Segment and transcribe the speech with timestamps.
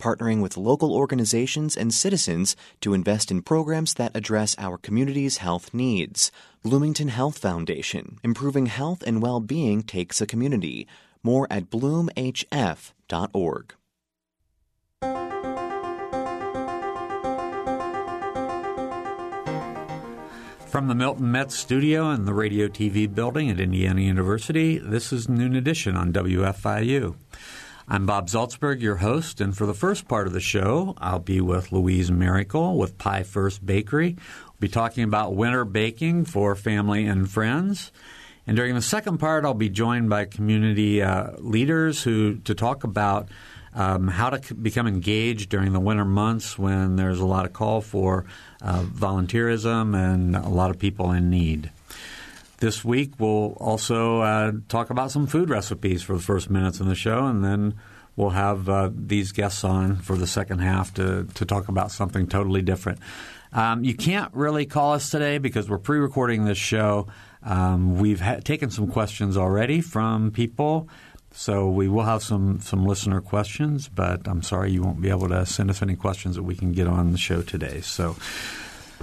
[0.00, 5.72] partnering with local organizations and citizens to invest in programs that address our community's health
[5.72, 6.32] needs.
[6.64, 10.88] Bloomington Health Foundation, improving health and well being takes a community.
[11.22, 12.44] More at bloomhf.org.
[20.70, 25.28] From the Milton Metz studio in the Radio TV building at Indiana University, this is
[25.28, 27.16] Noon Edition on WFIU.
[27.92, 31.40] I'm Bob Zaltsberg, your host, and for the first part of the show, I'll be
[31.40, 34.16] with Louise Miracle with Pie First Bakery.
[34.44, 37.90] We'll be talking about winter baking for family and friends.
[38.46, 42.84] And during the second part, I'll be joined by community uh, leaders who to talk
[42.84, 43.28] about
[43.74, 47.80] um, how to become engaged during the winter months when there's a lot of call
[47.80, 48.24] for
[48.62, 51.72] uh, volunteerism and a lot of people in need.
[52.60, 56.88] This week, we'll also uh, talk about some food recipes for the first minutes in
[56.88, 57.74] the show, and then
[58.16, 62.26] we'll have uh, these guests on for the second half to, to talk about something
[62.26, 62.98] totally different.
[63.54, 67.06] Um, you can't really call us today because we're pre recording this show.
[67.42, 70.86] Um, we've ha- taken some questions already from people.
[71.32, 75.28] So we will have some some listener questions, but I'm sorry you won't be able
[75.28, 77.80] to send us any questions that we can get on the show today.
[77.80, 78.16] So.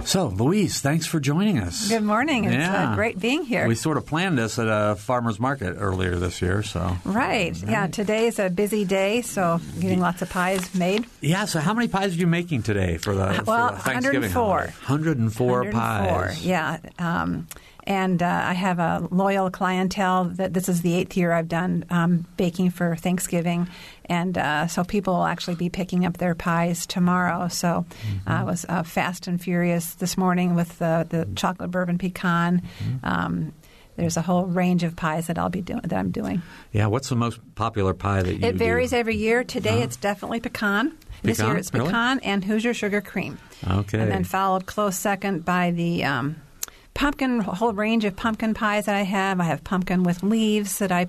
[0.04, 1.88] So, Louise, thanks for joining us.
[1.88, 2.44] Good morning.
[2.44, 3.66] It's uh, great being here.
[3.68, 6.96] We sort of planned this at a farmer's market earlier this year, so.
[7.04, 7.52] Right.
[7.52, 7.62] right.
[7.66, 11.04] Yeah, today's a busy day, so getting lots of pies made.
[11.20, 14.32] Yeah, so how many pies are you making today for the, well, for the Thanksgiving
[14.32, 14.56] 104.
[14.86, 16.44] 104, 104 pies.
[16.46, 16.78] Yeah.
[16.98, 17.46] Um,
[17.88, 20.24] and uh, I have a loyal clientele.
[20.24, 23.66] That this is the eighth year I've done um, baking for Thanksgiving,
[24.04, 27.48] and uh, so people will actually be picking up their pies tomorrow.
[27.48, 28.28] So mm-hmm.
[28.28, 32.60] I was uh, fast and furious this morning with the, the chocolate bourbon pecan.
[32.60, 32.96] Mm-hmm.
[33.02, 33.52] Um,
[33.96, 36.42] there's a whole range of pies that I'll be doing that I'm doing.
[36.72, 38.46] Yeah, what's the most popular pie that you?
[38.46, 38.96] It varies do?
[38.96, 39.44] every year.
[39.44, 39.84] Today uh-huh.
[39.84, 40.90] it's definitely pecan.
[40.90, 40.98] pecan.
[41.22, 42.30] This year it's pecan really?
[42.30, 43.38] and Hoosier sugar cream.
[43.66, 43.98] Okay.
[43.98, 46.36] And then followed close second by the um,
[46.98, 49.38] pumpkin, a whole range of pumpkin pies that I have.
[49.40, 51.06] I have pumpkin with leaves that I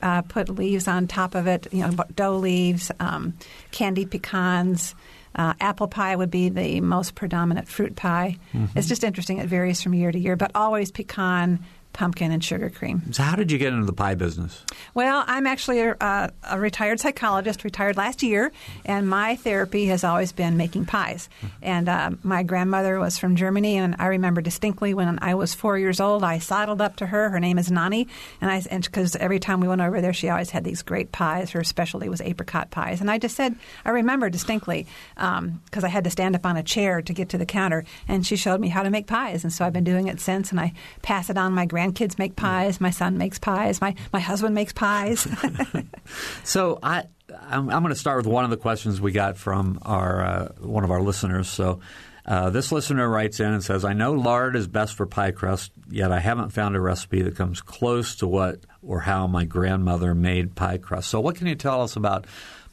[0.00, 3.34] uh, put leaves on top of it, you know, dough leaves, um,
[3.70, 4.94] candied pecans.
[5.34, 8.38] Uh, apple pie would be the most predominant fruit pie.
[8.54, 8.78] Mm-hmm.
[8.78, 9.36] It's just interesting.
[9.36, 11.62] It varies from year to year, but always pecan,
[11.96, 13.02] pumpkin and sugar cream.
[13.12, 14.62] So, how did you get into the pie business?
[14.92, 18.52] Well, I'm actually a, a, retired psychologist, retired last year,
[18.84, 21.30] and my therapy has always been making pies.
[21.62, 25.78] And uh, my grandmother was from Germany, and I remember distinctly when I was four
[25.78, 27.30] years old, I sidled up to her.
[27.30, 28.08] Her name is Nani,
[28.42, 31.50] and I because every time we went over there, she always had these great pies.
[31.52, 35.88] Her specialty was apricot pies, and I just said, I remember distinctly because um, I
[35.88, 38.60] had to stand up on a chair to get to the counter, and she showed
[38.60, 41.30] me how to make pies, and so I've been doing it since, and I pass
[41.30, 42.80] it on my grand grandkids make pies.
[42.80, 43.80] My son makes pies.
[43.80, 45.26] My my husband makes pies.
[46.44, 47.04] so I.
[47.48, 50.48] I'm, I'm going to start with one of the questions we got from our uh,
[50.60, 51.48] one of our listeners.
[51.48, 51.80] So,
[52.24, 55.72] uh, this listener writes in and says, "I know lard is best for pie crust,
[55.90, 60.14] yet I haven't found a recipe that comes close to what or how my grandmother
[60.14, 61.08] made pie crust.
[61.08, 62.26] So, what can you tell us about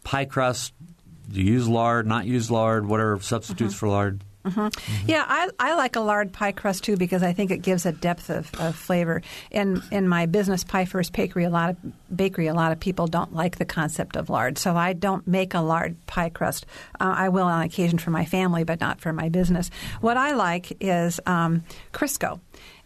[0.03, 0.73] pie crust?
[1.31, 2.05] Do you use lard?
[2.05, 2.85] Not use lard?
[2.85, 3.79] What are substitutes mm-hmm.
[3.79, 4.59] for lard?" Mm-hmm.
[4.59, 5.09] Mm-hmm.
[5.09, 7.91] Yeah, I, I like a lard pie crust too because I think it gives a
[7.91, 9.21] depth of, of flavor.
[9.51, 11.77] In in my business, Pie First Bakery, a lot of
[12.15, 15.53] bakery, a lot of people don't like the concept of lard, so I don't make
[15.53, 16.65] a lard pie crust.
[16.99, 19.69] Uh, I will on occasion for my family, but not for my business.
[20.01, 22.39] What I like is um, Crisco.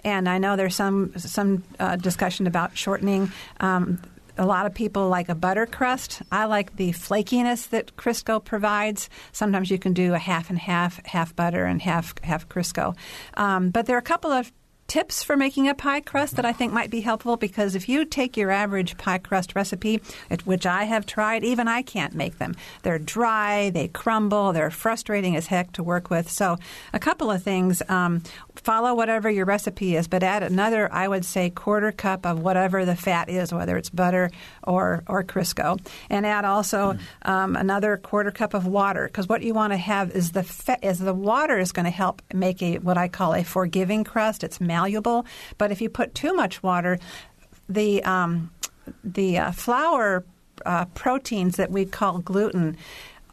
[0.03, 4.00] And I know there's some some uh, discussion about shortening um,
[4.37, 6.21] a lot of people like a butter crust.
[6.31, 9.09] I like the flakiness that Crisco provides.
[9.31, 12.95] Sometimes you can do a half and half, half butter and half half Crisco.
[13.35, 14.51] Um, but there are a couple of
[14.87, 18.05] tips for making a pie crust that I think might be helpful because if you
[18.05, 20.01] take your average pie crust recipe,
[20.45, 22.55] which I have tried, even I can't make them.
[22.84, 26.29] They're dry, they crumble, they're frustrating as heck to work with.
[26.29, 26.57] So,
[26.93, 27.81] a couple of things.
[27.89, 28.23] Um,
[28.55, 32.85] follow whatever your recipe is, but add another, I would say, quarter cup of whatever
[32.85, 34.29] the fat is, whether it's butter
[34.63, 35.79] or, or Crisco.
[36.09, 36.99] And add also mm.
[37.29, 40.83] um, another quarter cup of water because what you want to have is the, fat,
[40.83, 44.43] is the water is going to help make a what I call a forgiving crust.
[44.43, 45.26] It's malleable.
[45.58, 47.00] But if you put too much water,
[47.68, 48.52] the um,
[49.03, 50.24] the uh, flour
[50.66, 52.78] uh, proteins that we call gluten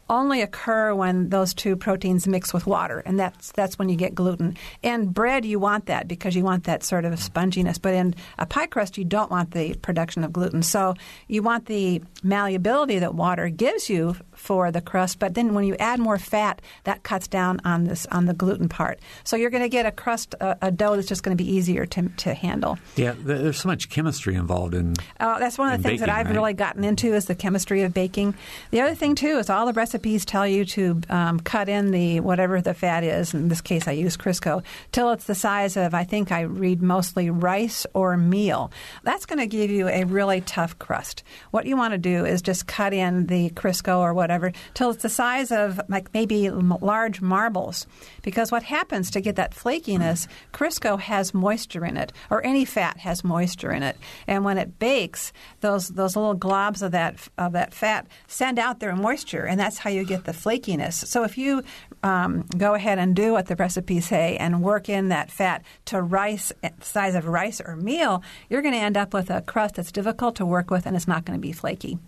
[0.09, 4.13] only occur when those two proteins mix with water, and that's that's when you get
[4.13, 4.55] gluten.
[4.83, 8.45] In bread, you want that because you want that sort of sponginess, but in a
[8.45, 10.61] pie crust, you don't want the production of gluten.
[10.61, 10.93] So
[11.27, 15.75] you want the malleability that water gives you for the crust, but then when you
[15.79, 18.99] add more fat, that cuts down on this on the gluten part.
[19.23, 21.49] So you're going to get a crust, a, a dough that's just going to be
[21.49, 22.77] easier to, to handle.
[22.95, 24.93] Yeah, there's so much chemistry involved in.
[25.19, 26.35] Uh, that's one of the things baking, that I've right?
[26.35, 28.35] really gotten into is the chemistry of baking.
[28.69, 32.19] The other thing too is all the recipes tell you to um, cut in the
[32.19, 33.33] whatever the fat is.
[33.33, 36.81] In this case, I use Crisco till it's the size of I think I read
[36.81, 38.71] mostly rice or meal.
[39.03, 41.23] That's going to give you a really tough crust.
[41.51, 45.03] What you want to do is just cut in the Crisco or whatever till it's
[45.03, 47.87] the size of like maybe large marbles.
[48.21, 52.97] Because what happens to get that flakiness, Crisco has moisture in it, or any fat
[52.97, 53.97] has moisture in it,
[54.27, 55.31] and when it bakes,
[55.61, 59.79] those those little globs of that of that fat send out their moisture, and that's
[59.85, 60.93] how you get the flakiness.
[61.05, 61.61] So if you
[62.01, 66.01] um, go ahead and do what the recipes say and work in that fat to
[66.01, 66.51] rice
[66.81, 70.35] size of rice or meal, you're going to end up with a crust that's difficult
[70.37, 71.99] to work with, and it's not going to be flaky.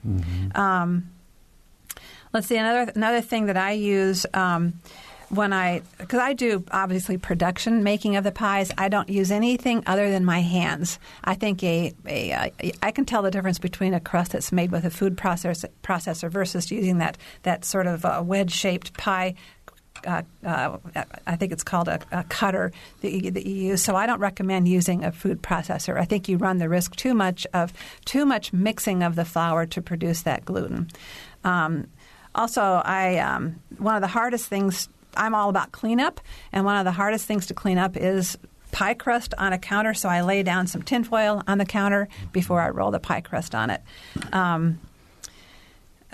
[0.55, 1.11] Um,
[2.33, 4.25] let's see another another thing that I use.
[4.33, 4.81] Um,
[5.29, 9.83] when I, because I do obviously production making of the pies, I don't use anything
[9.85, 10.99] other than my hands.
[11.23, 12.49] I think a, a uh,
[12.81, 16.29] I can tell the difference between a crust that's made with a food process, processor
[16.29, 19.35] versus using that that sort of uh, wedge shaped pie
[20.05, 20.77] uh, uh,
[21.25, 22.71] I think it's called a, a cutter
[23.01, 23.83] that you, that you use.
[23.83, 25.99] So I don't recommend using a food processor.
[25.99, 27.73] I think you run the risk too much of
[28.05, 30.89] too much mixing of the flour to produce that gluten.
[31.43, 31.87] Um,
[32.35, 34.89] also, I um, one of the hardest things.
[35.15, 36.19] I'm all about cleanup,
[36.51, 38.37] and one of the hardest things to clean up is
[38.71, 39.93] pie crust on a counter.
[39.93, 43.55] So I lay down some tinfoil on the counter before I roll the pie crust
[43.55, 43.81] on it.
[44.31, 44.79] Um,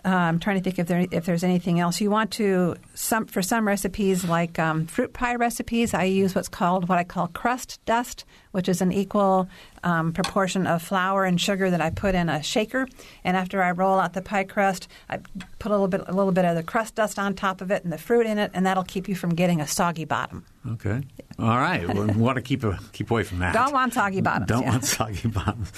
[0.06, 3.25] uh, I'm trying to think if there if there's anything else you want to some
[3.25, 5.94] for some recipes like um, fruit pie recipes.
[5.94, 9.50] I use what's called what I call crust dust, which is an equal
[9.83, 12.88] um, proportion of flour and sugar that I put in a shaker.
[13.23, 15.17] And after I roll out the pie crust, I
[15.59, 17.83] put a little bit a little bit of the crust dust on top of it
[17.83, 20.45] and the fruit in it, and that'll keep you from getting a soggy bottom.
[20.71, 21.01] Okay.
[21.39, 21.85] All right.
[21.94, 23.53] we want to keep a, keep away from that.
[23.53, 24.47] Don't want soggy bottoms.
[24.47, 24.69] Don't yeah.
[24.69, 25.71] want soggy bottoms.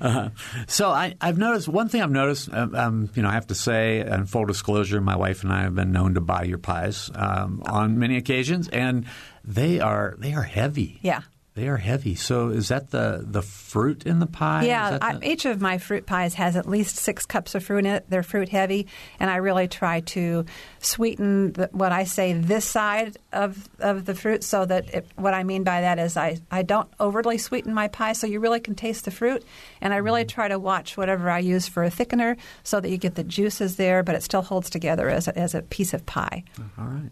[0.00, 0.30] Uh,
[0.66, 2.02] so I, I've noticed one thing.
[2.02, 2.52] I've noticed.
[2.52, 5.62] Um, um, you know, I have to say, and full disclosure, my wife and I
[5.62, 9.06] have been known to buy your pies um, on many occasions, and
[9.44, 10.98] they are they are heavy.
[11.02, 11.22] Yeah.
[11.54, 12.14] They are heavy.
[12.14, 14.64] So is that the the fruit in the pie?
[14.64, 17.80] Yeah, I, the- each of my fruit pies has at least six cups of fruit
[17.80, 18.06] in it.
[18.08, 18.86] They're fruit heavy,
[19.20, 20.46] and I really try to
[20.78, 25.34] sweeten the, what I say this side of, of the fruit so that it, what
[25.34, 28.60] I mean by that is I, I don't overly sweeten my pie so you really
[28.60, 29.44] can taste the fruit.
[29.80, 30.34] And I really mm-hmm.
[30.34, 33.76] try to watch whatever I use for a thickener so that you get the juices
[33.76, 36.44] there, but it still holds together as a, as a piece of pie.
[36.78, 37.10] All right.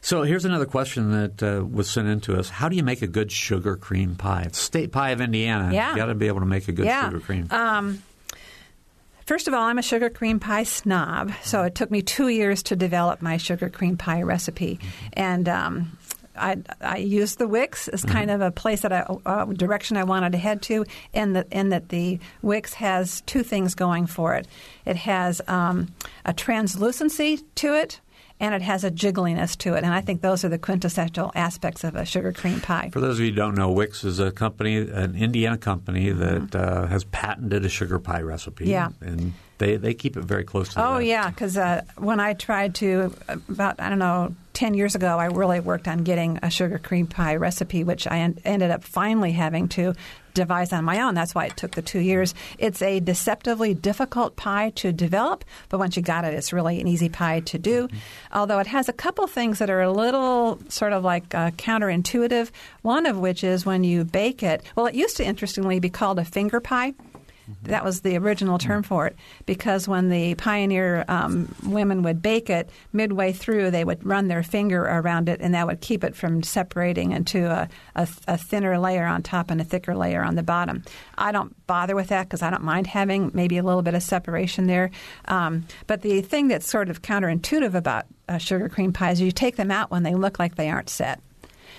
[0.00, 2.48] So here's another question that uh, was sent in to us.
[2.48, 4.42] How do you make a good sugar cream pie?
[4.46, 5.72] It's state pie of Indiana.
[5.74, 5.90] Yeah.
[5.90, 7.06] You got to be able to make a good Yeah.
[7.06, 7.46] sugar cream.
[7.50, 8.02] Um,
[9.26, 12.64] First of all, I'm a sugar cream pie snob, so it took me two years
[12.64, 14.80] to develop my sugar cream pie recipe.
[15.12, 15.96] And um,
[16.34, 20.02] I, I used the Wick's as kind of a place that I uh, direction I
[20.02, 24.34] wanted to head to, in that in that the Wick's has two things going for
[24.34, 24.48] it.
[24.84, 25.94] It has um,
[26.24, 28.00] a translucency to it.
[28.40, 31.84] And it has a jiggliness to it, and I think those are the quintessential aspects
[31.84, 32.88] of a sugar cream pie.
[32.90, 36.56] For those of you who don't know, Wick's is a company, an Indiana company that
[36.56, 38.64] uh, has patented a sugar pie recipe.
[38.64, 38.70] Mm-hmm.
[38.70, 38.88] Yeah.
[39.02, 41.06] And they, they keep it very close to Oh vest.
[41.06, 43.14] yeah, because uh, when I tried to
[43.48, 47.06] about I don't know ten years ago, I really worked on getting a sugar cream
[47.06, 49.94] pie recipe, which I en- ended up finally having to
[50.32, 51.14] devise on my own.
[51.14, 52.34] That's why it took the two years.
[52.58, 56.86] It's a deceptively difficult pie to develop, but once you got it, it's really an
[56.86, 57.88] easy pie to do.
[58.32, 62.50] Although it has a couple things that are a little sort of like uh, counterintuitive.
[62.82, 64.62] One of which is when you bake it.
[64.76, 66.94] Well, it used to interestingly be called a finger pie.
[67.62, 69.16] That was the original term for it
[69.46, 74.42] because when the pioneer um, women would bake it, midway through they would run their
[74.42, 78.78] finger around it and that would keep it from separating into a, a, a thinner
[78.78, 80.82] layer on top and a thicker layer on the bottom.
[81.16, 84.02] I don't bother with that because I don't mind having maybe a little bit of
[84.02, 84.90] separation there.
[85.26, 89.32] Um, but the thing that's sort of counterintuitive about uh, sugar cream pies is you
[89.32, 91.20] take them out when they look like they aren't set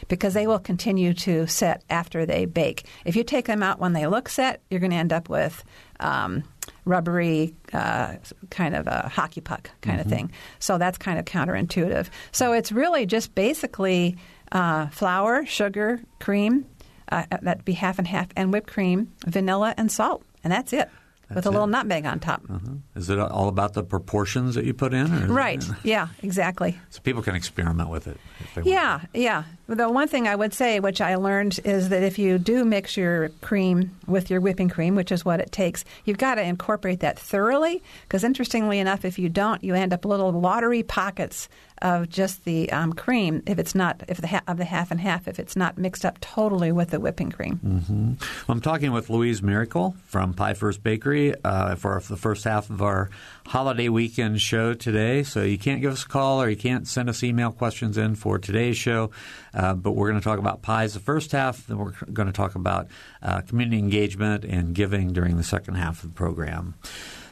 [0.07, 2.85] because they will continue to set after they bake.
[3.05, 5.63] If you take them out when they look set, you're going to end up with
[5.99, 6.43] um,
[6.85, 8.15] rubbery, uh,
[8.49, 10.31] kind of a hockey puck kind of thing.
[10.59, 12.09] So that's kind of counterintuitive.
[12.31, 14.17] So it's really just basically
[14.51, 16.65] uh, flour, sugar, cream.
[17.11, 20.89] Uh, that'd be half and half, and whipped cream, vanilla, and salt, and that's it.
[21.35, 22.41] With a little nutmeg on top.
[22.49, 22.73] Uh-huh.
[22.95, 25.11] Is it all about the proportions that you put in?
[25.13, 25.63] Or right.
[25.63, 26.77] It, yeah, exactly.
[26.89, 28.17] So people can experiment with it.
[28.63, 29.43] yeah, yeah.
[29.67, 32.97] The one thing I would say, which I learned, is that if you do mix
[32.97, 36.99] your cream with your whipping cream, which is what it takes, you've got to incorporate
[36.99, 37.81] that thoroughly.
[38.03, 41.47] Because interestingly enough, if you don't, you end up little watery pockets
[41.81, 44.99] of just the um, cream if it's not if the ha- of the half and
[44.99, 47.59] half if it's not mixed up totally with the whipping cream.
[47.65, 48.07] Mm-hmm.
[48.07, 52.69] Well, I'm talking with Louise Miracle from Pie First Bakery uh, for the first half
[52.69, 53.09] of our
[53.45, 55.23] holiday weekend show today.
[55.23, 58.15] So you can't give us a call or you can't send us email questions in
[58.15, 59.11] for today's show,
[59.53, 61.65] uh, but we're going to talk about pies the first half.
[61.67, 62.87] Then we're going to talk about
[63.21, 66.75] uh, community engagement and giving during the second half of the program.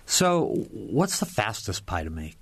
[0.05, 2.39] So, what's the fastest pie to make?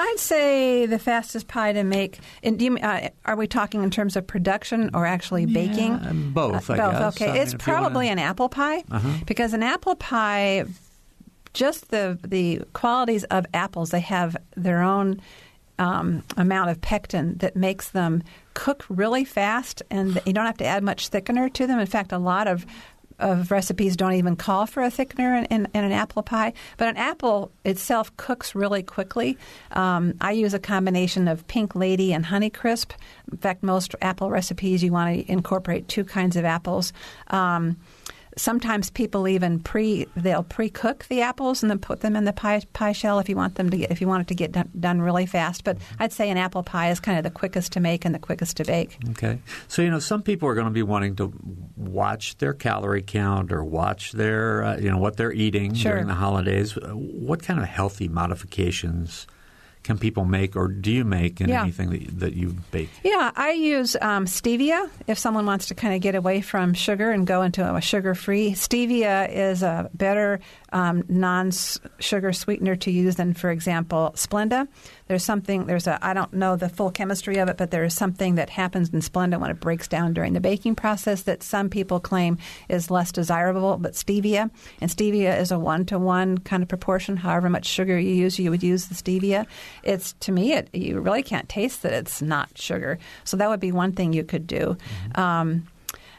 [0.00, 2.20] I'd say the fastest pie to make.
[2.42, 5.92] And you, uh, are we talking in terms of production or actually baking?
[5.92, 6.70] Yeah, both.
[6.70, 6.92] Uh, both.
[6.92, 7.16] Guess.
[7.16, 8.12] Okay, I mean, it's probably wanna...
[8.12, 9.18] an apple pie uh-huh.
[9.26, 10.64] because an apple pie,
[11.52, 15.20] just the the qualities of apples, they have their own.
[15.78, 20.66] Um, amount of pectin that makes them cook really fast, and you don't have to
[20.66, 21.78] add much thickener to them.
[21.78, 22.66] In fact, a lot of
[23.20, 26.52] of recipes don't even call for a thickener in, in, in, an apple pie.
[26.76, 29.38] But an apple itself cooks really quickly.
[29.72, 32.90] Um, I use a combination of Pink Lady and Honeycrisp.
[33.30, 36.92] In fact, most apple recipes you want to incorporate two kinds of apples.
[37.28, 37.76] Um,
[38.40, 42.62] sometimes people even pre they'll pre-cook the apples and then put them in the pie,
[42.72, 44.70] pie shell if you want them to get if you want it to get done,
[44.78, 45.62] done, really fast.
[45.62, 48.18] But I'd say an apple pie is kind of the quickest to make and the
[48.18, 48.98] quickest to bake.
[49.10, 51.32] Okay, so you know some people are going to be wanting to
[51.76, 55.92] watch their calorie count or watch their uh, you know what they're eating sure.
[55.92, 56.72] during the holidays.
[56.72, 59.26] What kind of healthy modifications?
[59.82, 61.62] Can people make, or do you make in yeah.
[61.62, 62.90] anything that, that you bake?
[63.02, 67.10] Yeah, I use um, stevia if someone wants to kind of get away from sugar
[67.10, 68.52] and go into a sugar free.
[68.52, 70.40] Stevia is a better
[70.72, 71.50] um, non
[71.98, 74.68] sugar sweetener to use than, for example, Splenda.
[75.08, 77.94] There's something, there's a, I don't know the full chemistry of it, but there is
[77.94, 81.68] something that happens in Splenda when it breaks down during the baking process that some
[81.68, 84.50] people claim is less desirable, but stevia.
[84.80, 87.16] And stevia is a one to one kind of proportion.
[87.16, 89.46] However much sugar you use, you would use the stevia.
[89.82, 92.98] It's, to me, it, you really can't taste that it's not sugar.
[93.24, 94.76] So that would be one thing you could do.
[94.76, 95.20] Mm-hmm.
[95.20, 95.66] Um,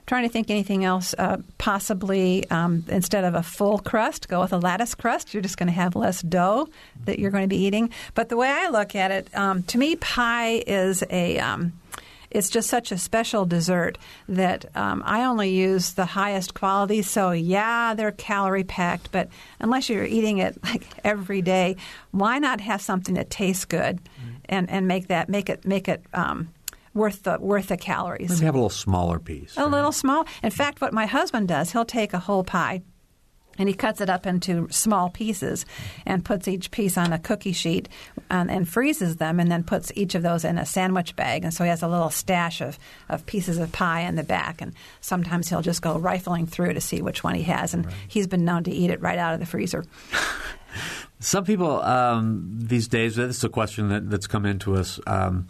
[0.08, 1.14] trying to think anything else.
[1.18, 5.34] Uh, possibly um, instead of a full crust, go with a lattice crust.
[5.34, 6.68] You're just going to have less dough
[7.06, 7.90] that you're going to be eating.
[8.14, 11.74] But the way I look at it, um, to me, pie is a um,
[12.32, 13.98] it's just such a special dessert
[14.30, 17.02] that um, I only use the highest quality.
[17.02, 19.28] So yeah, they're calorie packed, but
[19.60, 21.76] unless you're eating it like every day,
[22.12, 24.36] why not have something that tastes good mm-hmm.
[24.46, 26.50] and, and make that make it make it um,
[26.94, 28.30] worth the worth the calories.
[28.30, 29.58] Maybe have a little smaller piece.
[29.58, 29.72] A right?
[29.72, 30.26] little small.
[30.44, 32.82] In fact, what my husband does, he'll take a whole pie
[33.58, 35.66] and he cuts it up into small pieces
[36.06, 37.90] and puts each piece on a cookie sheet
[38.30, 41.44] and, and, freezes them and then puts each of those in a sandwich bag.
[41.44, 42.80] And so he has a little stash of,
[43.10, 44.62] of pieces of pie in the back.
[44.62, 47.74] And sometimes he'll just go rifling through to see which one he has.
[47.74, 47.96] And right.
[48.08, 49.84] he's been known to eat it right out of the freezer.
[51.20, 55.00] Some people um, these days, this is a question that, that's come into us.
[55.06, 55.48] Um,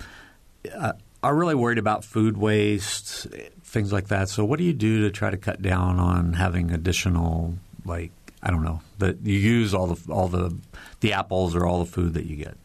[0.76, 0.94] uh,
[1.24, 3.28] are really worried about food waste,
[3.64, 4.30] things like that.
[4.30, 8.12] So, what do you do to try to cut down on having additional, like
[8.42, 10.56] I don't know, that you use all the all the
[11.02, 12.58] the apples or all the food that you get?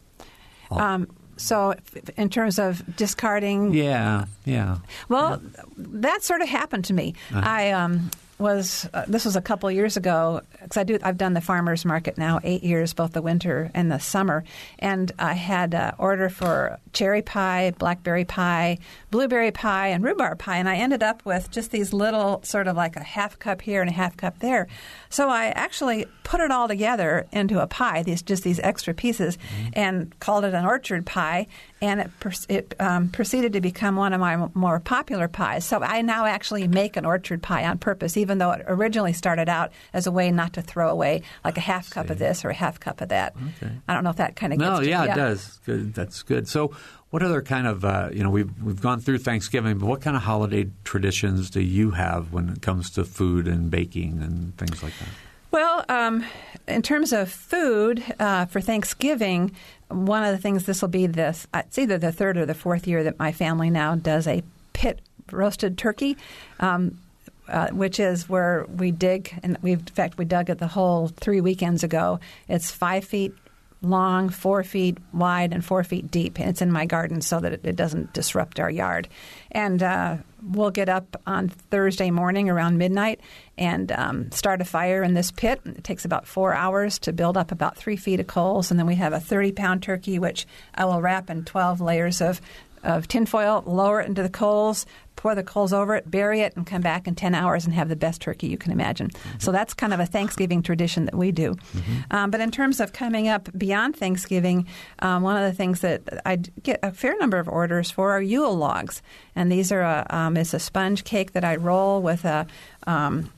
[0.71, 1.75] Um, so,
[2.17, 4.79] in terms of discarding, yeah, yeah.
[5.07, 5.63] Well, yeah.
[5.77, 7.13] that sort of happened to me.
[7.31, 7.41] Uh-huh.
[7.43, 11.33] I um, was uh, this was a couple years ago because I do I've done
[11.33, 14.43] the farmers market now eight years, both the winter and the summer,
[14.79, 18.77] and I had an order for cherry pie, blackberry pie,
[19.09, 22.75] blueberry pie, and rhubarb pie, and I ended up with just these little sort of
[22.75, 24.67] like a half cup here and a half cup there.
[25.09, 29.37] So I actually put it all together into a pie, these just these extra pieces,
[29.37, 29.69] mm-hmm.
[29.73, 31.47] and called it an orchard pie,
[31.81, 32.11] and it,
[32.49, 35.65] it um, proceeded to become one of my more popular pies.
[35.65, 39.47] So I now actually make an orchard pie on purpose, even though it originally started
[39.47, 42.49] out as a way not to throw away like a half cup of this or
[42.49, 43.33] a half cup of that.
[43.63, 43.71] Okay.
[43.87, 45.59] I don't know if that kind of no, gets yeah, yeah, it does.
[45.65, 45.93] Good.
[45.93, 46.49] That's good.
[46.49, 46.75] So,
[47.09, 50.17] what other kind of uh, you know we've we've gone through Thanksgiving, but what kind
[50.17, 54.83] of holiday traditions do you have when it comes to food and baking and things
[54.83, 55.09] like that?
[55.49, 56.25] Well, um,
[56.67, 59.55] in terms of food uh, for Thanksgiving,
[59.87, 62.87] one of the things this will be this it's either the third or the fourth
[62.87, 64.43] year that my family now does a
[64.73, 64.99] pit
[65.31, 66.17] roasted turkey.
[66.59, 66.99] Um,
[67.47, 71.07] uh, which is where we dig, and we in fact we dug it the whole
[71.07, 72.19] three weekends ago.
[72.47, 73.33] It's five feet
[73.81, 76.39] long, four feet wide, and four feet deep.
[76.39, 79.07] And it's in my garden so that it, it doesn't disrupt our yard.
[79.51, 83.19] And uh, we'll get up on Thursday morning around midnight
[83.57, 85.61] and um, start a fire in this pit.
[85.65, 88.87] It takes about four hours to build up about three feet of coals, and then
[88.87, 92.41] we have a 30 pound turkey, which I will wrap in 12 layers of
[92.83, 94.85] of tinfoil, lower it into the coals,
[95.17, 97.89] pour the coals over it, bury it, and come back in 10 hours and have
[97.89, 99.09] the best turkey you can imagine.
[99.09, 99.39] Mm-hmm.
[99.39, 101.55] So that's kind of a Thanksgiving tradition that we do.
[101.55, 102.15] Mm-hmm.
[102.15, 104.67] Um, but in terms of coming up beyond Thanksgiving,
[104.99, 108.21] um, one of the things that I get a fair number of orders for are
[108.21, 109.01] Yule logs.
[109.35, 112.47] And these are a, um, it's a sponge cake that I roll with a
[112.85, 113.31] um,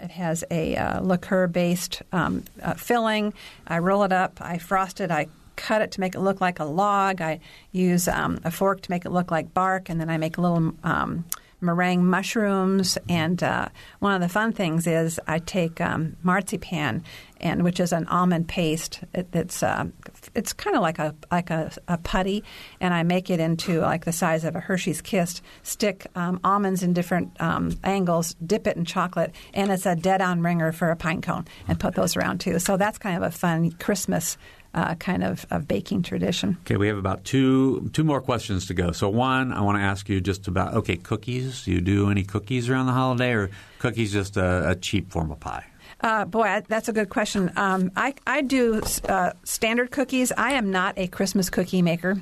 [0.00, 3.32] it has a uh, liqueur based um, uh, filling.
[3.66, 6.60] I roll it up, I frost it, I cut it to make it look like
[6.60, 7.20] a log.
[7.20, 7.40] I
[7.72, 10.74] use um, a fork to make it look like bark, and then I make little
[10.82, 11.24] um,
[11.64, 12.98] meringue mushrooms.
[13.08, 13.68] And uh,
[13.98, 17.02] one of the fun things is I take um, marzipan,
[17.40, 19.00] and which is an almond paste.
[19.12, 19.86] It, it's uh,
[20.34, 22.44] it's kind of like a like a, a, putty,
[22.80, 25.42] and I make it into like the size of a Hershey's Kiss.
[25.62, 30.20] Stick um, almonds in different um, angles, dip it in chocolate, and it's a dead
[30.20, 32.58] on ringer for a pine cone, and put those around too.
[32.58, 34.36] So that's kind of a fun Christmas
[34.74, 36.58] uh, kind of, of baking tradition.
[36.62, 38.92] Okay, we have about two two more questions to go.
[38.92, 41.64] So one, I want to ask you just about okay, cookies.
[41.64, 45.30] Do you do any cookies around the holiday, or cookies just a, a cheap form
[45.30, 45.64] of pie?
[46.00, 47.50] Uh, boy, that's a good question.
[47.56, 50.32] Um, I, I do uh, standard cookies.
[50.36, 52.18] I am not a Christmas cookie maker.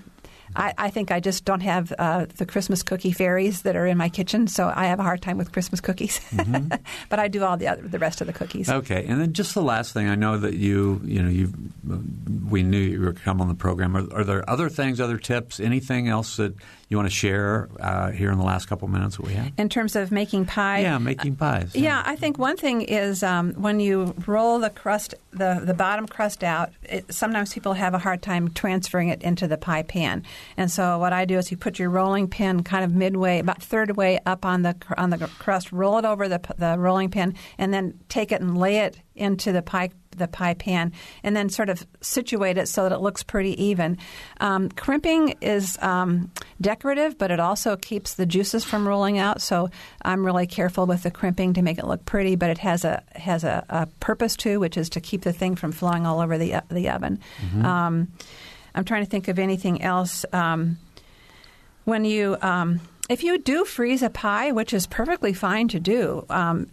[0.55, 3.97] I, I think I just don't have uh, the Christmas cookie fairies that are in
[3.97, 6.21] my kitchen, so I have a hard time with Christmas cookies.
[6.31, 6.69] Mm-hmm.
[7.09, 8.71] but I do all the other, the rest of the cookies.
[8.71, 11.53] Okay, and then just the last thing, I know that you you know you
[12.49, 13.97] we knew you were come on the program.
[13.97, 16.55] Are, are there other things, other tips, anything else that
[16.89, 19.53] you want to share uh, here in the last couple minutes that we have?
[19.57, 20.81] In terms of making pie?
[20.81, 21.75] Yeah, making pies.
[21.75, 25.75] Yeah, yeah I think one thing is um, when you roll the crust, the, the
[25.75, 29.83] bottom crust out, it, sometimes people have a hard time transferring it into the pie
[29.83, 30.23] pan.
[30.57, 33.63] And so what I do is you put your rolling pin kind of midway, about
[33.63, 37.35] third way up on the on the crust, roll it over the, the rolling pin,
[37.59, 40.93] and then take it and lay it into the pie the pie pan
[41.23, 43.99] and then sort of situate it so that it looks pretty even.
[44.41, 49.43] Um, crimping is um, decorative, but it also keeps the juices from rolling out.
[49.43, 49.71] So
[50.03, 53.03] I'm really careful with the crimping to make it look pretty, but it has a
[53.15, 56.39] has a, a purpose too, which is to keep the thing from flowing all over
[56.39, 57.19] the the oven.
[57.41, 57.65] Mm-hmm.
[57.65, 58.09] Um,
[58.75, 60.25] I'm trying to think of anything else.
[60.33, 60.79] Um,
[61.85, 66.25] when you um, if you do freeze a pie, which is perfectly fine to do,
[66.31, 66.69] um,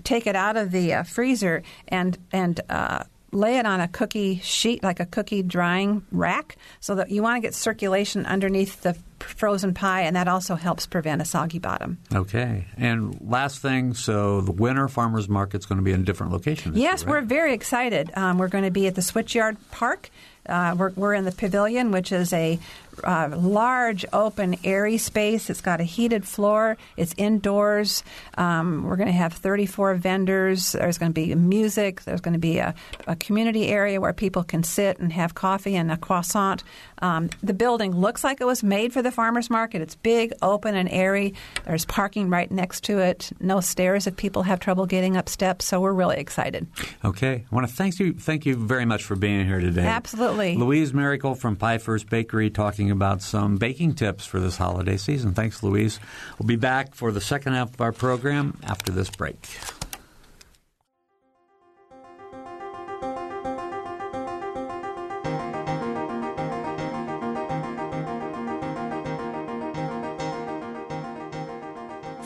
[0.00, 4.40] take it out of the uh, freezer and and uh, lay it on a cookie
[4.40, 8.96] sheet, like a cookie drying rack, so that you want to get circulation underneath the
[9.18, 11.98] frozen pie, and that also helps prevent a soggy bottom.
[12.14, 12.66] Okay.
[12.76, 16.32] And last thing, so the winter farmers market is going to be in a different
[16.32, 16.74] location.
[16.74, 17.22] Yes, year, right?
[17.22, 18.10] we're very excited.
[18.16, 20.10] Um, we're going to be at the Switchyard Park.
[20.46, 22.58] Uh, we're, we're, in the pavilion, which is a
[23.04, 25.50] uh, large, open, airy space.
[25.50, 26.76] It's got a heated floor.
[26.96, 28.02] It's indoors.
[28.36, 30.72] Um, we're going to have 34 vendors.
[30.72, 32.02] There's going to be music.
[32.02, 32.74] There's going to be a,
[33.06, 36.62] a, community area where people can sit and have coffee and a croissant.
[37.02, 39.82] Um, the building looks like it was made for the farmers market.
[39.82, 41.34] It's big, open, and airy.
[41.64, 43.30] There's parking right next to it.
[43.40, 45.64] No stairs if people have trouble getting up steps.
[45.64, 46.66] So we're really excited.
[47.04, 48.12] Okay, I want to thank you.
[48.12, 49.86] Thank you very much for being here today.
[49.86, 54.96] Absolutely, Louise Miracle from Pie First Bakery talking about some baking tips for this holiday
[54.96, 55.32] season.
[55.32, 56.00] Thanks, Louise.
[56.38, 59.48] We'll be back for the second half of our program after this break.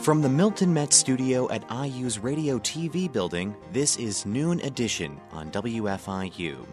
[0.05, 5.49] From the Milton Metz studio at IU's Radio TV building, this is Noon Edition on
[5.49, 6.63] WFIU.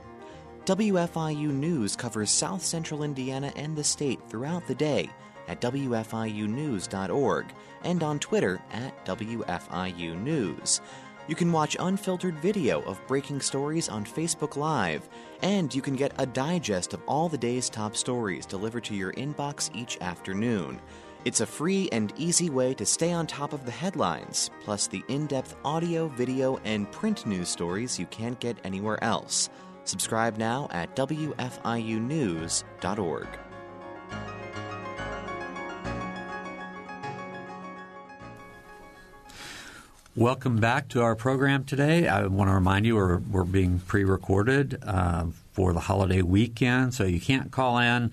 [0.65, 5.11] WFIU News covers South Central Indiana and the state throughout the day
[5.49, 7.47] at WFIUnews.org
[7.83, 10.81] and on Twitter at WFIU News.
[11.27, 15.09] You can watch unfiltered video of breaking stories on Facebook Live,
[15.43, 19.13] and you can get a digest of all the day's top stories delivered to your
[19.15, 20.81] inbox each afternoon.
[21.25, 25.03] It's a free and easy way to stay on top of the headlines, plus the
[25.09, 29.51] in depth audio, video, and print news stories you can't get anywhere else.
[29.85, 31.29] Subscribe now at WFIUnews.org.
[40.15, 42.07] Welcome back to our program today.
[42.07, 46.93] I want to remind you we're, we're being pre recorded uh, for the holiday weekend,
[46.93, 48.13] so you can't call in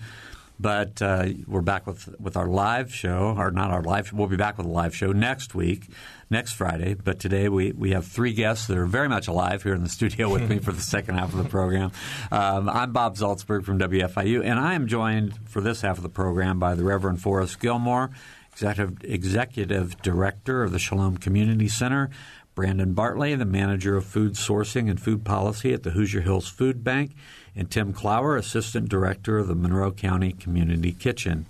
[0.60, 4.12] but uh, we're back with with our live show, or not our live.
[4.12, 5.88] We'll be back with a live show next week,
[6.30, 6.94] next Friday.
[6.94, 9.88] But today we, we have three guests that are very much alive here in the
[9.88, 11.92] studio with me for the second half of the program.
[12.30, 16.08] Um, I'm Bob Zaltsberg from WFIU, and I am joined for this half of the
[16.08, 18.10] program by the Reverend Forrest Gilmore
[18.52, 22.10] executive, executive director of the Shalom Community Center,
[22.54, 26.84] Brandon Bartley, the manager of food sourcing and food policy at the Hoosier Hills Food
[26.84, 27.12] Bank,
[27.56, 31.46] and Tim Clower, assistant director of the Monroe County Community Kitchen.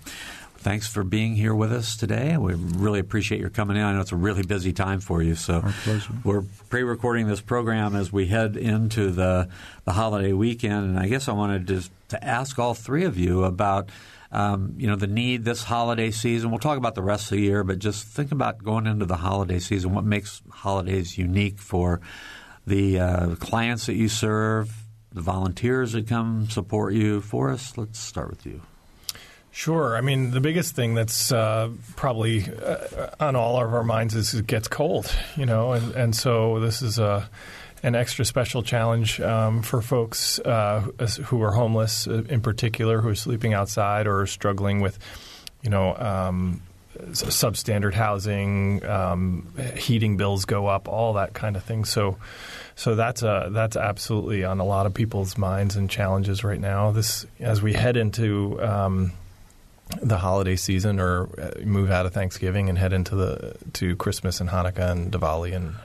[0.61, 2.37] Thanks for being here with us today.
[2.37, 3.83] We really appreciate your coming in.
[3.83, 6.13] I know it's a really busy time for you, so Our pleasure.
[6.23, 9.49] we're pre-recording this program as we head into the
[9.85, 13.43] the holiday weekend, and I guess I wanted to to ask all three of you
[13.43, 13.89] about
[14.31, 16.51] um, you know the need this holiday season.
[16.51, 19.17] We'll talk about the rest of the year, but just think about going into the
[19.17, 19.95] holiday season.
[19.95, 22.01] What makes holidays unique for
[22.67, 24.71] the uh, clients that you serve,
[25.11, 27.19] the volunteers that come support you?
[27.19, 28.61] For us, let's start with you.
[29.53, 29.97] Sure.
[29.97, 34.33] I mean, the biggest thing that's uh, probably uh, on all of our minds is
[34.33, 37.29] it gets cold, you know, and, and so this is a
[37.83, 40.81] an extra special challenge um, for folks uh,
[41.25, 44.97] who are homeless, uh, in particular, who are sleeping outside or struggling with,
[45.61, 45.95] you know.
[45.95, 46.61] Um,
[47.09, 51.83] substandard housing, um, heating bills go up, all that kind of thing.
[51.83, 52.17] So,
[52.75, 56.91] so that's a, that's absolutely on a lot of people's minds and challenges right now.
[56.91, 59.13] This as we head into um,
[60.01, 64.41] the holiday season or uh, move out of Thanksgiving and head into the to Christmas
[64.41, 65.75] and Hanukkah and Diwali and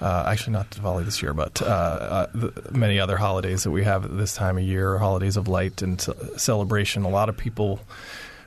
[0.00, 3.84] uh, actually not Diwali this year, but uh, uh, the, many other holidays that we
[3.84, 6.00] have at this time of year, holidays of light and
[6.36, 7.04] celebration.
[7.04, 7.80] A lot of people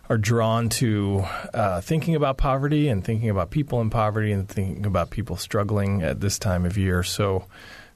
[0.09, 1.23] are drawn to
[1.53, 6.01] uh, thinking about poverty and thinking about people in poverty and thinking about people struggling
[6.03, 7.03] at this time of year.
[7.03, 7.45] So.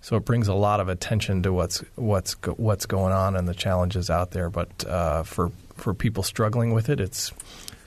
[0.02, 3.56] So it brings a lot of attention to what's what's what's going on and the
[3.56, 4.52] challenges out there.
[4.52, 7.32] But uh, for for people struggling with it, it's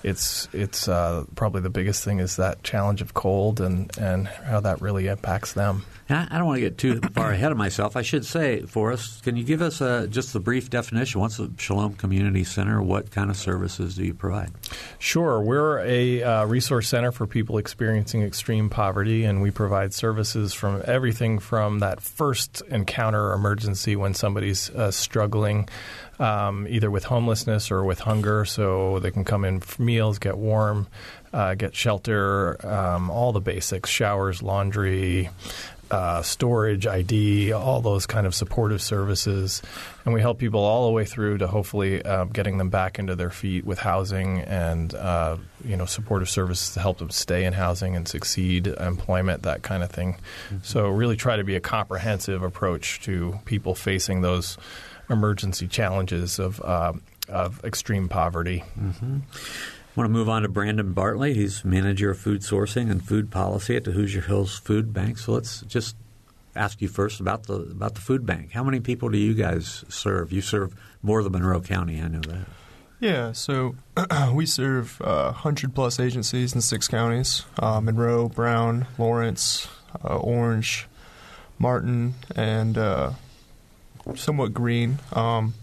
[0.03, 4.61] it's it's uh, probably the biggest thing is that challenge of cold and, and how
[4.61, 5.85] that really impacts them.
[6.11, 7.94] I don't want to get too far ahead of myself.
[7.94, 11.21] I should say, Forrest, can you give us a, just the brief definition?
[11.21, 12.81] What's the Shalom Community Center?
[12.81, 14.51] What kind of services do you provide?
[14.99, 15.38] Sure.
[15.40, 20.83] We're a uh, resource center for people experiencing extreme poverty, and we provide services from
[20.87, 25.68] everything from that first encounter emergency when somebody's uh, struggling.
[26.21, 30.37] Um, either with homelessness or with hunger, so they can come in for meals, get
[30.37, 30.88] warm,
[31.33, 35.31] uh, get shelter, um, all the basics showers, laundry,
[35.90, 39.62] uh, storage, ID, all those kind of supportive services.
[40.05, 43.14] And we help people all the way through to hopefully uh, getting them back into
[43.14, 47.53] their feet with housing and uh, you know supportive services to help them stay in
[47.53, 50.14] housing and succeed, employment, that kind of thing.
[50.46, 50.59] Mm-hmm.
[50.62, 54.59] So really try to be a comprehensive approach to people facing those
[55.11, 56.92] emergency challenges of uh,
[57.29, 58.64] of extreme poverty.
[58.79, 59.18] Mm-hmm.
[59.98, 61.34] Want to move on to Brandon Bartley.
[61.34, 65.18] He's manager of food sourcing and food policy at the Hoosier Hills Food Bank.
[65.18, 65.96] So let's just
[66.54, 68.52] ask you first about the about the food bank.
[68.52, 70.32] How many people do you guys serve?
[70.32, 72.46] You serve more than Monroe County, I know that.
[73.00, 73.74] Yeah, so
[74.32, 79.66] we serve uh, 100 plus agencies in six counties uh, Monroe, Brown, Lawrence,
[80.04, 80.87] uh, Orange,
[81.58, 83.14] Martin, and uh,
[84.14, 85.00] somewhat Greene.
[85.12, 85.54] Um,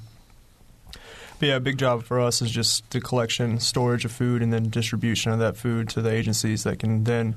[1.40, 4.52] but yeah, a big job for us is just the collection, storage of food, and
[4.54, 7.36] then distribution of that food to the agencies that can then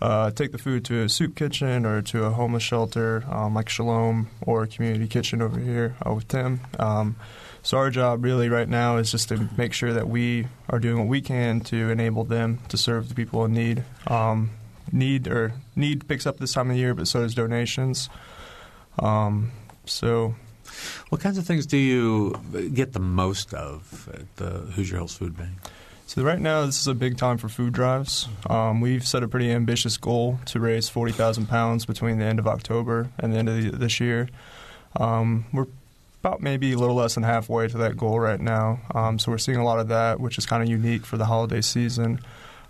[0.00, 3.68] uh, take the food to a soup kitchen or to a homeless shelter um, like
[3.68, 6.60] Shalom or a community kitchen over here uh, with Tim.
[6.78, 7.16] Um,
[7.62, 10.98] so our job really right now is just to make sure that we are doing
[10.98, 13.84] what we can to enable them to serve the people in need.
[14.08, 14.50] Um,
[14.90, 18.08] need or need picks up this time of year, but so does donations.
[18.98, 19.52] Um,
[19.84, 20.34] so
[21.08, 22.34] what kinds of things do you
[22.74, 25.52] get the most of at the Hoosier Hills Food Bank?
[26.06, 28.28] So right now, this is a big time for food drives.
[28.50, 32.38] Um, we've set a pretty ambitious goal to raise forty thousand pounds between the end
[32.38, 34.28] of October and the end of the, this year.
[34.96, 35.66] Um, we're
[36.20, 38.80] about maybe a little less than halfway to that goal right now.
[38.94, 41.24] Um, so we're seeing a lot of that, which is kind of unique for the
[41.24, 42.20] holiday season.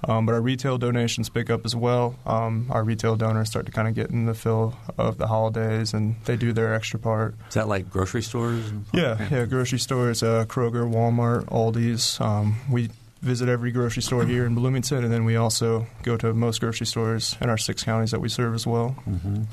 [0.04, 2.16] Um, but our retail donations pick up as well.
[2.26, 5.94] Um, our retail donors start to kind of get in the fill of the holidays,
[5.94, 7.34] and they do their extra part.
[7.48, 8.72] Is that like grocery stores?
[8.92, 12.20] Yeah, yeah, grocery stores, uh, Kroger, Walmart, Aldi's.
[12.20, 12.90] Um, we
[13.22, 16.86] visit every grocery store here in Bloomington, and then we also go to most grocery
[16.86, 18.96] stores in our six counties that we serve as well.
[19.08, 19.44] Mm-hmm.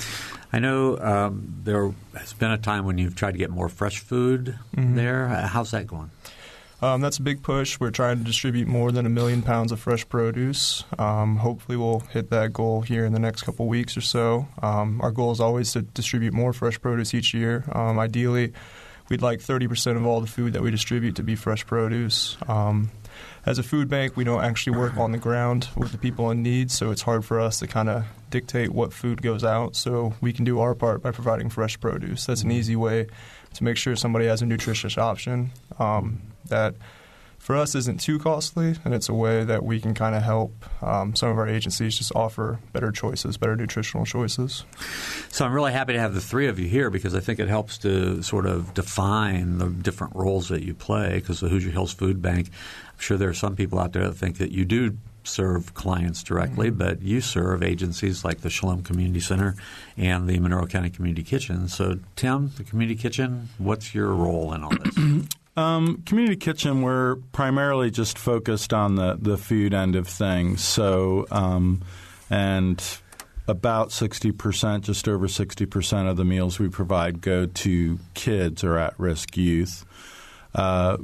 [0.52, 4.00] I know um, there has been a time when you've tried to get more fresh
[4.00, 4.96] food mm-hmm.
[4.96, 5.28] there.
[5.28, 6.10] How's that going?
[6.82, 7.80] Um, that's a big push.
[7.80, 10.86] We're trying to distribute more than a million pounds of fresh produce.
[10.98, 14.48] Um, hopefully, we'll hit that goal here in the next couple weeks or so.
[14.62, 17.66] Um, our goal is always to distribute more fresh produce each year.
[17.74, 18.54] Um, ideally,
[19.10, 22.38] we'd like 30% of all the food that we distribute to be fresh produce.
[22.48, 22.92] Um,
[23.46, 26.44] as a food bank, we don't actually work on the ground with the people in
[26.44, 29.76] need, so it's hard for us to kind of dictate what food goes out.
[29.76, 32.26] So we can do our part by providing fresh produce.
[32.26, 33.08] That's an easy way
[33.56, 35.52] to make sure somebody has a nutritious option.
[35.80, 36.76] Um, that
[37.40, 40.54] for us isn't too costly, and it's a way that we can kind of help
[40.84, 44.66] um, some of our agencies just offer better choices, better nutritional choices.
[45.30, 47.48] So I'm really happy to have the three of you here because I think it
[47.48, 51.16] helps to sort of define the different roles that you play.
[51.16, 54.16] Because the Hoosier Hills Food Bank, I'm sure there are some people out there that
[54.16, 56.78] think that you do serve clients directly, mm-hmm.
[56.78, 59.56] but you serve agencies like the Shalom Community Center
[59.96, 61.68] and the Monroe County Community Kitchen.
[61.68, 65.28] So, Tim, the Community Kitchen, what's your role in all this?
[65.60, 70.64] Um, community kitchen, we're primarily just focused on the, the food end of things.
[70.64, 71.82] So, um,
[72.30, 72.82] and
[73.46, 78.98] about 60%, just over 60% of the meals we provide go to kids or at
[78.98, 79.86] risk youth.
[80.56, 80.96] Uh,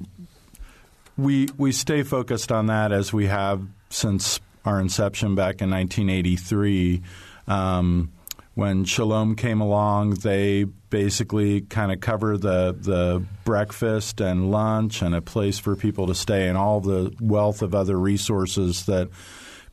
[1.18, 7.02] we, we stay focused on that as we have since our inception back in 1983.
[7.50, 8.10] Um,
[8.56, 15.14] when Shalom came along, they basically kind of cover the the breakfast and lunch and
[15.14, 19.10] a place for people to stay and all the wealth of other resources that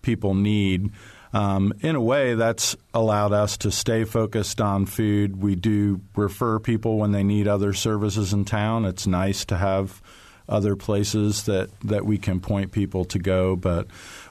[0.03, 0.91] people need.
[1.33, 5.41] Um, in a way, that's allowed us to stay focused on food.
[5.41, 8.85] We do refer people when they need other services in town.
[8.85, 10.03] It's nice to have
[10.49, 13.87] other places that, that we can point people to go, but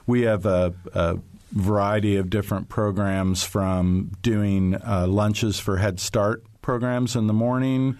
[0.06, 1.18] we have a, a
[1.52, 7.98] variety of different programs from doing uh, lunches for Head Start programs in the morning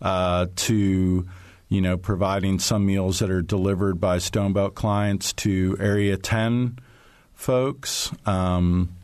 [0.00, 1.26] uh, to
[1.68, 6.78] you know providing some meals that are delivered by Stonebelt clients to Area 10
[7.34, 8.10] folks.
[8.26, 8.94] Um,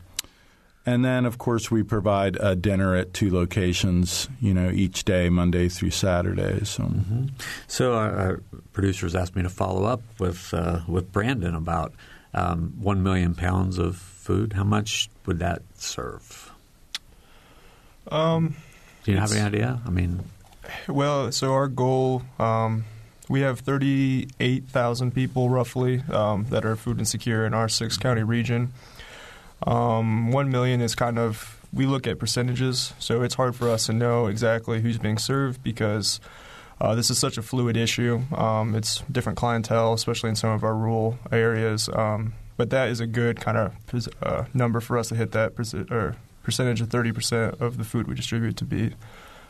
[0.83, 5.29] and then, of course, we provide a dinner at two locations, you know, each day,
[5.29, 6.65] Monday through Saturday.
[6.65, 7.25] So, mm-hmm.
[7.67, 11.93] so our, our, producers asked me to follow up with uh, with Brandon about
[12.33, 16.51] um, one million pounds of food, how much would that serve?
[18.09, 18.55] Um,
[19.03, 19.81] Do you have any idea?
[19.85, 20.23] I mean,
[20.87, 22.23] well, so our goal.
[22.39, 22.85] Um,
[23.29, 28.73] we have 38,000 people roughly um, that are food insecure in our six county region.
[29.65, 33.85] Um, One million is kind of we look at percentages, so it's hard for us
[33.85, 36.19] to know exactly who's being served because
[36.81, 38.21] uh, this is such a fluid issue.
[38.35, 41.87] Um, it's different clientele, especially in some of our rural areas.
[41.93, 43.73] Um, but that is a good kind of
[44.23, 45.53] uh, number for us to hit that
[45.91, 48.93] or percentage of 30% of the food we distribute to be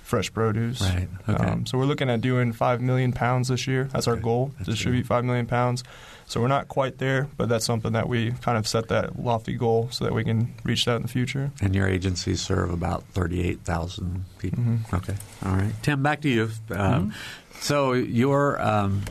[0.04, 0.82] fresh produce.
[0.82, 1.08] Right.
[1.30, 1.44] Okay.
[1.44, 3.86] Um, so we're looking at doing 5 million pounds this year.
[3.86, 4.18] That's okay.
[4.18, 5.08] our goal, that's to distribute good.
[5.08, 5.84] 5 million pounds.
[6.26, 9.54] So we're not quite there, but that's something that we kind of set that lofty
[9.54, 11.52] goal so that we can reach that in the future.
[11.62, 14.64] And your agencies serve about 38,000 people.
[14.64, 14.96] Mm-hmm.
[14.96, 15.16] Okay.
[15.46, 15.74] All right.
[15.82, 16.44] Tim, back to you.
[16.70, 17.60] Um, mm-hmm.
[17.60, 19.04] So your um,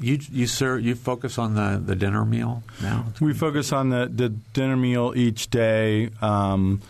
[0.00, 3.06] you you serve you focus on the, the dinner meal now.
[3.20, 6.10] We focus on the, the dinner meal each day.
[6.20, 6.82] Um,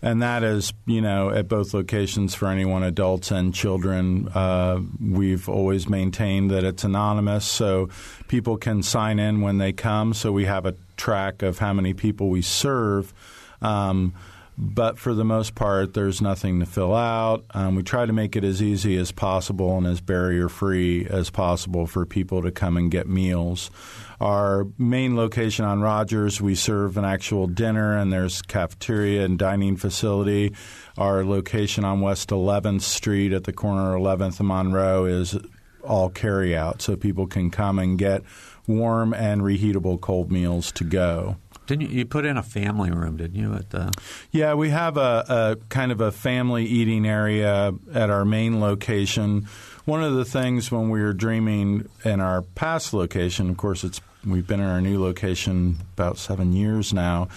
[0.00, 4.28] and that is, you know, at both locations for anyone, adults and children.
[4.28, 7.88] Uh, we've always maintained that it's anonymous, so
[8.28, 10.14] people can sign in when they come.
[10.14, 13.12] So we have a track of how many people we serve.
[13.60, 14.14] Um,
[14.60, 17.44] but for the most part, there's nothing to fill out.
[17.52, 21.30] Um, we try to make it as easy as possible and as barrier free as
[21.30, 23.70] possible for people to come and get meals.
[24.20, 29.76] Our main location on Rogers, we serve an actual dinner, and there's cafeteria and dining
[29.76, 30.54] facility.
[30.96, 35.38] Our location on West 11th Street at the corner of 11th and Monroe is
[35.84, 38.22] all carry out, so people can come and get
[38.66, 41.36] warm and reheatable cold meals to go.
[41.66, 43.18] Didn't you, you put in a family room?
[43.18, 43.54] Didn't you?
[43.54, 43.92] At the
[44.32, 49.48] yeah, we have a, a kind of a family eating area at our main location.
[49.88, 54.02] One of the things when we were dreaming in our past location, of course, it's
[54.22, 57.28] we've been in our new location about seven years now,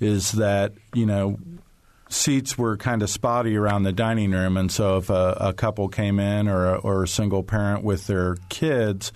[0.00, 1.38] is that you know
[2.08, 5.86] seats were kind of spotty around the dining room, and so if a, a couple
[5.86, 9.12] came in or a, or a single parent with their kids,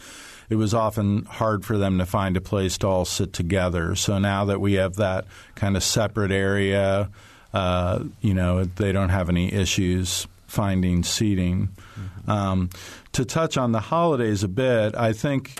[0.49, 3.97] it was often hard for them to find a place to all sit together.
[3.97, 5.25] So now that we have that
[5.57, 7.11] kind of separate area,
[7.53, 11.69] uh, you know, they don't have any issues finding seating.
[11.99, 12.31] Mm-hmm.
[12.31, 12.71] Um,
[13.13, 15.59] to touch on the holidays a bit, I think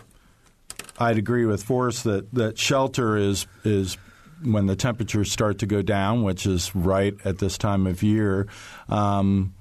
[0.99, 3.99] I'd agree with Forrest that, that shelter is is
[4.43, 8.47] when the temperatures start to go down, which is right at this time of year.
[8.89, 9.55] Um,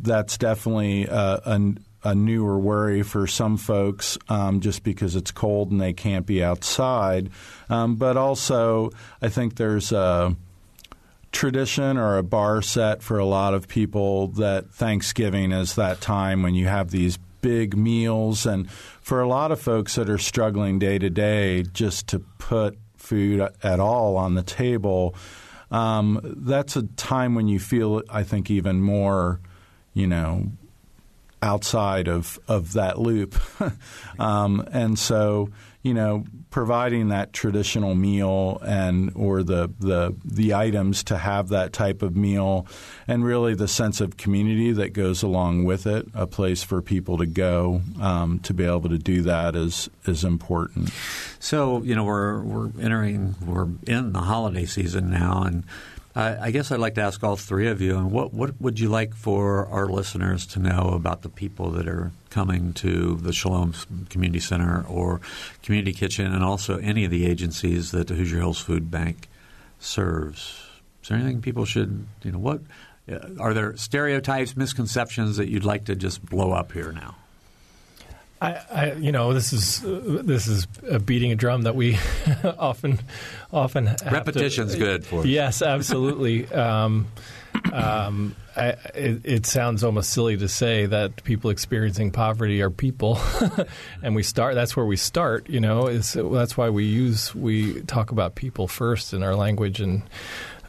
[0.00, 5.70] that's definitely a, a, a, newer worry for some folks, um, just because it's cold
[5.70, 7.30] and they can't be outside.
[7.70, 8.90] Um, but also,
[9.22, 10.36] I think there's a
[11.32, 16.42] tradition or a bar set for a lot of people that Thanksgiving is that time
[16.42, 18.46] when you have these big meals.
[18.46, 22.78] And for a lot of folks that are struggling day to day just to put
[22.96, 25.14] food at all on the table,
[25.70, 29.40] um, that's a time when you feel, I think, even more,
[29.92, 30.52] you know,
[31.42, 33.36] outside of of that loop,
[34.18, 35.50] um, and so
[35.88, 41.72] you know providing that traditional meal and or the the the items to have that
[41.72, 42.66] type of meal
[43.06, 47.16] and really the sense of community that goes along with it a place for people
[47.16, 50.90] to go um, to be able to do that is is important.
[51.40, 55.64] So you know we're we're entering we're in the holiday season now and
[56.14, 58.88] I guess I'd like to ask all three of you, and what what would you
[58.88, 63.74] like for our listeners to know about the people that are coming to the Shalom
[64.10, 65.20] Community Center or
[65.62, 69.28] Community Kitchen, and also any of the agencies that the Hoosier Hills Food Bank
[69.78, 70.64] serves?
[71.02, 72.62] Is there anything people should, you know, what
[73.10, 77.14] uh, are there stereotypes, misconceptions that you'd like to just blow up here now?
[78.40, 80.66] I, I, you know, this is uh, this is
[81.04, 81.98] beating a drum that we
[82.58, 83.00] often
[83.52, 85.26] often repetition's to, good for.
[85.26, 86.46] Yes, absolutely.
[86.52, 87.08] um,
[87.72, 93.18] um, I, it, it, sounds almost silly to say that people experiencing poverty are people,
[94.02, 94.54] and we start.
[94.54, 95.48] That's where we start.
[95.48, 99.80] You know, is that's why we use we talk about people first in our language,
[99.80, 100.02] and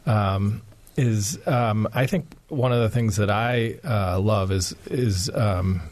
[0.06, 0.62] um,
[0.96, 5.82] is um, I think one of the things that I uh, love is is um,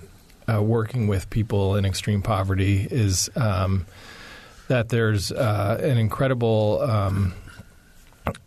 [0.52, 3.86] uh, working with people in extreme poverty is um,
[4.68, 7.34] that there's uh, an incredible um,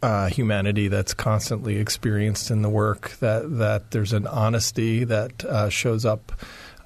[0.01, 3.11] uh, humanity that's constantly experienced in the work.
[3.19, 6.31] That that there's an honesty that uh, shows up.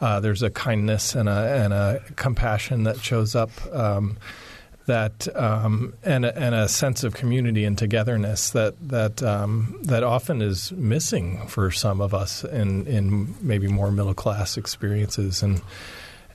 [0.02, 3.50] Uh, there's a kindness and a and a compassion that shows up.
[3.74, 4.18] Um,
[4.86, 10.04] that um, and, a, and a sense of community and togetherness that that um, that
[10.04, 15.42] often is missing for some of us in in maybe more middle class experiences.
[15.42, 15.62] And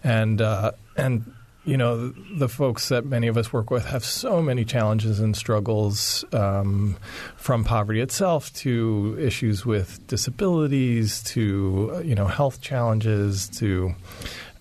[0.02, 1.32] and uh, and
[1.64, 5.36] you know the folks that many of us work with have so many challenges and
[5.36, 6.96] struggles um,
[7.36, 13.94] from poverty itself to issues with disabilities to you know health challenges to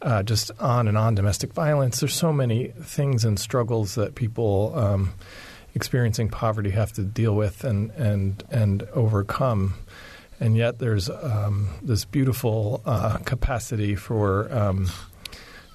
[0.02, 2.00] uh, just on and on domestic violence.
[2.00, 5.14] There's so many things and struggles that people um,
[5.76, 9.76] experiencing poverty have to deal with and and and overcome.
[10.42, 14.88] And yet, there's um, this beautiful uh, capacity for um,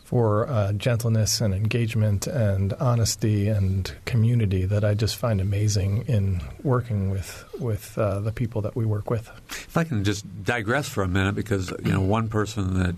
[0.05, 6.41] for uh, gentleness and engagement and honesty and community that I just find amazing in
[6.63, 9.31] working with with uh, the people that we work with.
[9.51, 12.95] If I can just digress for a minute, because you know one person that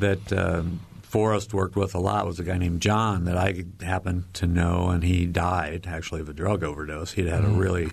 [0.00, 4.24] that um, Forrest worked with a lot was a guy named John that I happened
[4.34, 7.12] to know, and he died actually of a drug overdose.
[7.12, 7.54] He'd had mm-hmm.
[7.54, 7.90] a really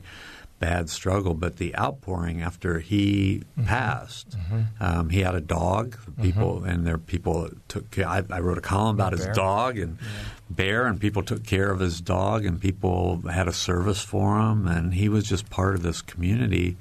[0.59, 3.67] bad struggle, but the outpouring after he mm-hmm.
[3.67, 4.61] passed, mm-hmm.
[4.79, 5.97] Um, he had a dog.
[6.21, 6.69] People mm-hmm.
[6.69, 7.99] and there people took.
[7.99, 10.07] I, I wrote a column about his dog and yeah.
[10.49, 14.67] Bear, and people took care of his dog, and people had a service for him,
[14.67, 16.77] and he was just part of this community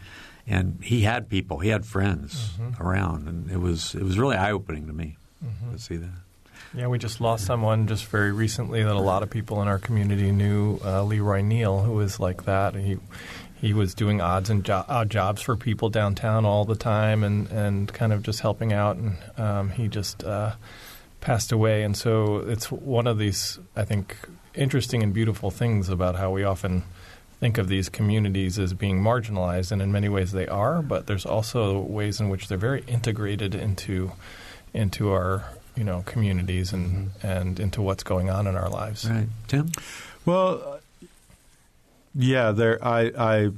[0.47, 2.83] and he had people, he had friends mm-hmm.
[2.83, 5.73] around, and it was it was really eye opening to me mm-hmm.
[5.73, 6.11] to see that.
[6.75, 9.79] Yeah, we just lost someone just very recently that a lot of people in our
[9.79, 12.75] community knew, uh, Leroy Neal, who was like that.
[12.75, 12.99] He
[13.61, 17.49] he was doing odds and jo- odd jobs for people downtown all the time, and,
[17.51, 18.97] and kind of just helping out.
[18.97, 20.55] And um, he just uh,
[21.21, 21.85] passed away.
[21.85, 24.17] And so it's one of these, I think,
[24.55, 26.83] interesting and beautiful things about how we often
[27.43, 30.81] think of these communities as being marginalized, and in many ways they are.
[30.81, 34.13] But there's also ways in which they're very integrated into
[34.73, 37.27] into our you know communities and mm-hmm.
[37.27, 39.11] and into what's going on in our lives.
[39.11, 39.73] Right, Tim.
[40.25, 40.79] Well,
[42.15, 42.79] yeah, there.
[42.81, 43.51] I I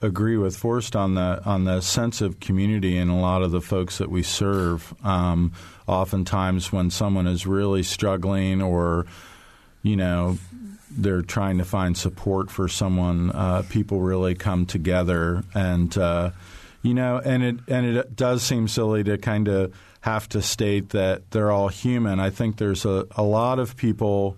[0.00, 3.60] agree with Forrest on the on the sense of community and a lot of the
[3.60, 4.94] folks that we serve.
[5.04, 5.52] Um,
[5.88, 9.04] oftentimes, when someone is really struggling or
[9.82, 10.38] you know
[10.96, 13.30] they're trying to find support for someone.
[13.32, 16.30] Uh, people really come together, and uh,
[16.82, 20.90] you know, and it and it does seem silly to kind of have to state
[20.90, 22.20] that they're all human.
[22.20, 24.36] I think there's a, a lot of people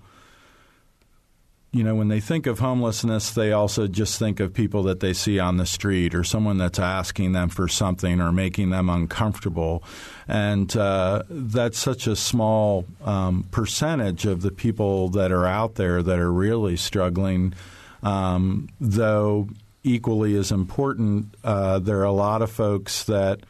[1.71, 5.13] you know, when they think of homelessness, they also just think of people that they
[5.13, 9.83] see on the street or someone that's asking them for something or making them uncomfortable.
[10.27, 16.03] And uh, that's such a small um, percentage of the people that are out there
[16.03, 17.53] that are really struggling,
[18.03, 19.51] um, though
[19.83, 23.41] equally as important, uh, there are a lot of folks that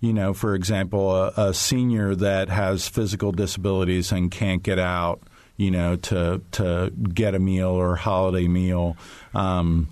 [0.00, 5.20] you know, for example, a, a, senior that has physical disabilities and can't get out
[5.58, 8.96] you know, to to get a meal or holiday meal.
[9.34, 9.88] Um,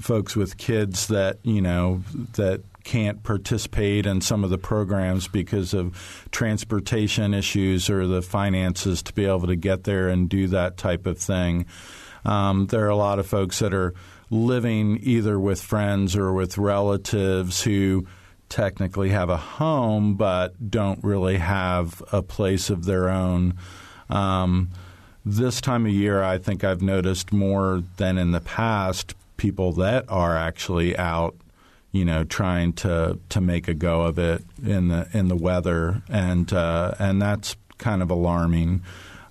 [0.00, 2.02] folks with kids that you know
[2.34, 9.02] that can't participate in some of the programs because of transportation issues or the finances
[9.02, 11.66] to be able to get there and do that type of thing.
[12.24, 13.94] Um, there are a lot of folks that are
[14.30, 18.06] living either with friends or with relatives who
[18.48, 23.54] technically have a home but don't really have a place of their own.
[24.10, 24.70] Um,
[25.24, 30.04] this time of year, I think I've noticed more than in the past people that
[30.08, 31.34] are actually out,
[31.92, 36.02] you know, trying to to make a go of it in the in the weather,
[36.08, 38.82] and uh, and that's kind of alarming.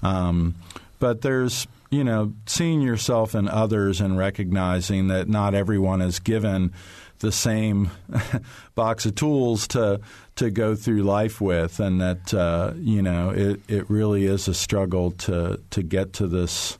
[0.01, 0.55] Um,
[0.99, 6.71] but there's you know seeing yourself and others and recognizing that not everyone is given
[7.19, 7.91] the same
[8.75, 9.99] box of tools to
[10.35, 14.53] to go through life with, and that uh, you know it, it really is a
[14.53, 16.77] struggle to to get to this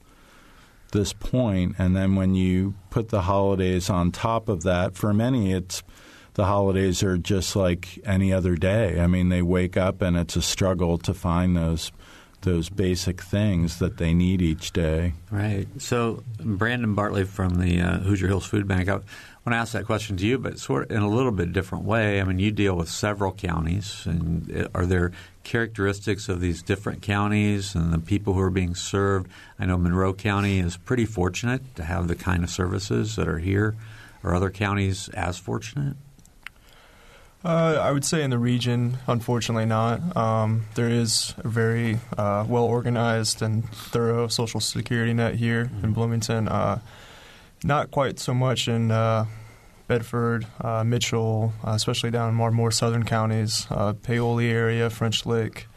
[0.92, 1.76] this point.
[1.78, 5.84] And then when you put the holidays on top of that, for many it's
[6.34, 9.00] the holidays are just like any other day.
[9.00, 11.92] I mean, they wake up and it's a struggle to find those
[12.42, 15.14] those basic things that they need each day.
[15.30, 15.68] Right.
[15.78, 19.04] So, Brandon Bartley from the uh, Hoosier Hills Food Bank, I want
[19.48, 22.22] to ask that question to you, but sort of in a little bit different way.
[22.22, 25.12] I mean, you deal with several counties, and are there
[25.44, 29.30] characteristics of these different counties and the people who are being served?
[29.58, 33.40] I know Monroe County is pretty fortunate to have the kind of services that are
[33.40, 33.76] here.
[34.24, 35.96] Are other counties as fortunate?
[37.44, 40.16] Uh, I would say in the region, unfortunately not.
[40.18, 45.86] Um, there is a very uh, well organized and thorough social security net here mm-hmm.
[45.86, 46.48] in Bloomington.
[46.50, 46.80] Uh,
[47.64, 49.26] not quite so much in uh,
[49.88, 53.68] Bedford, uh, Mitchell, uh, especially down in our more southern counties,
[54.04, 55.68] Paoli area, French Lick.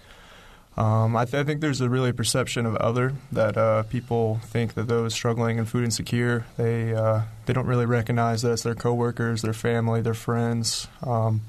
[0.76, 4.88] Um, I, th- I, think there's a really perception of other that people think that
[4.88, 6.94] those struggling in food insecure they
[7.44, 10.88] they don't really recognize that it's their coworkers, their family, their friends.
[11.02, 11.42] Um,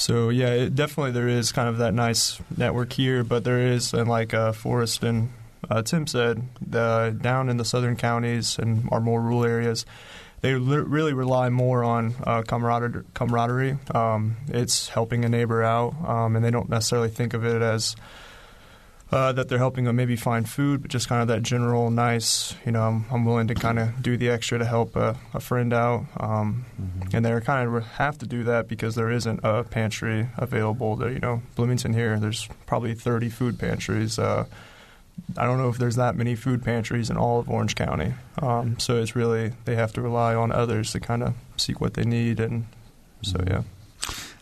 [0.00, 3.92] so yeah, it, definitely there is kind of that nice network here, but there is,
[3.92, 5.30] and like uh, Forrest and
[5.68, 9.84] uh, Tim said, down in the southern counties and our more rural areas,
[10.40, 13.04] they li- really rely more on uh, camaraderie.
[13.14, 13.78] camaraderie.
[13.94, 17.96] Um, it's helping a neighbor out, um, and they don't necessarily think of it as
[19.12, 22.54] uh, that they're helping them maybe find food, but just kind of that general nice,
[22.64, 25.40] you know, I'm, I'm willing to kind of do the extra to help a, a
[25.40, 26.06] friend out.
[26.16, 27.16] Um, mm-hmm.
[27.16, 30.94] And they kind of have to do that because there isn't a pantry available.
[30.96, 34.18] There, you know, Bloomington here, there's probably 30 food pantries.
[34.18, 34.46] Uh,
[35.36, 38.14] I don't know if there's that many food pantries in all of Orange County.
[38.40, 41.94] Um, so it's really, they have to rely on others to kind of seek what
[41.94, 42.40] they need.
[42.40, 42.66] And
[43.22, 43.52] so, mm-hmm.
[43.52, 43.62] yeah.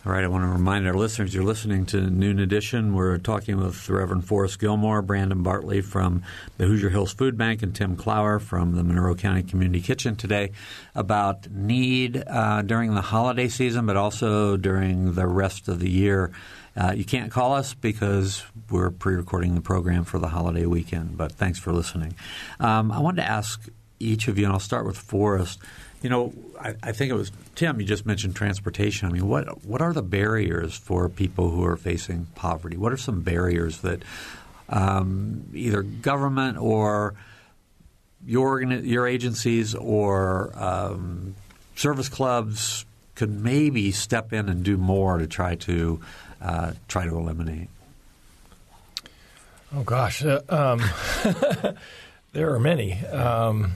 [0.06, 2.94] All right, I want to remind our listeners you're listening to Noon Edition.
[2.94, 6.22] We're talking with Reverend Forrest Gilmore, Brandon Bartley from
[6.56, 10.52] the Hoosier Hills Food Bank, and Tim Clower from the Monroe County Community Kitchen today
[10.94, 16.30] about need uh, during the holiday season, but also during the rest of the year.
[16.78, 21.18] Uh, you can't call us because we're pre recording the program for the holiday weekend,
[21.18, 22.14] but thanks for listening.
[22.60, 23.68] Um, I wanted to ask
[23.98, 25.58] each of you, and I'll start with Forrest.
[26.02, 27.80] You know, I, I, think it was Tim.
[27.80, 29.08] You just mentioned transportation.
[29.08, 32.76] I mean, what what are the barriers for people who are facing poverty?
[32.76, 34.04] What are some barriers that
[34.68, 37.14] um, either government or
[38.24, 41.34] your your agencies or um,
[41.74, 42.84] service clubs
[43.16, 46.00] could maybe step in and do more to try to
[46.40, 47.68] uh, try to eliminate?
[49.74, 50.82] Oh gosh, uh, um,
[52.32, 52.94] there are many.
[53.06, 53.72] Um,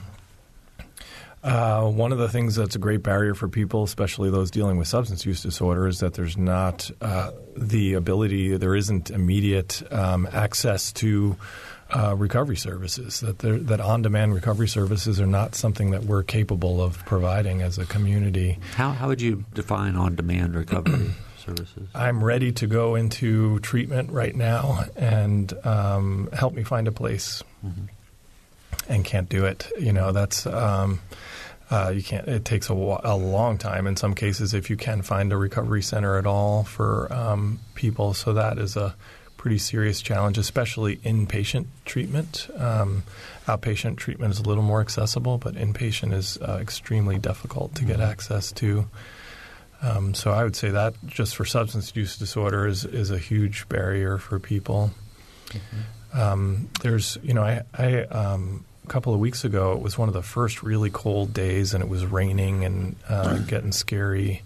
[1.43, 4.87] uh, one of the things that's a great barrier for people, especially those dealing with
[4.87, 10.93] substance use disorder, is that there's not uh, the ability, there isn't immediate um, access
[10.93, 11.35] to
[11.91, 13.19] uh, recovery services.
[13.19, 17.85] That that on-demand recovery services are not something that we're capable of providing as a
[17.85, 18.57] community.
[18.75, 21.11] How how would you define on-demand recovery?
[21.45, 21.87] services?
[21.93, 27.43] I'm ready to go into treatment right now and um, help me find a place.
[27.65, 27.85] Mm-hmm.
[28.89, 29.71] And can't do it.
[29.79, 30.99] You know, that's um,
[31.69, 32.27] uh, you can't.
[32.27, 35.81] It takes a, a, long time in some cases if you can find a recovery
[35.81, 38.13] center at all for um, people.
[38.13, 38.95] So that is a
[39.37, 42.47] pretty serious challenge, especially inpatient treatment.
[42.57, 43.03] Um,
[43.47, 47.97] outpatient treatment is a little more accessible, but inpatient is uh, extremely difficult to get
[47.97, 48.11] mm-hmm.
[48.11, 48.87] access to.
[49.83, 53.67] Um, so I would say that just for substance use disorder is is a huge
[53.67, 54.91] barrier for people.
[55.49, 56.19] Mm-hmm.
[56.19, 60.07] Um, there's, you know, I, I um, a couple of weeks ago, it was one
[60.07, 64.41] of the first really cold days, and it was raining and uh, getting scary.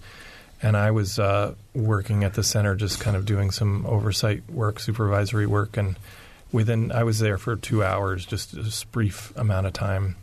[0.62, 4.80] And I was uh, working at the center, just kind of doing some oversight work,
[4.80, 5.98] supervisory work, and
[6.52, 10.16] within I was there for two hours, just a brief amount of time.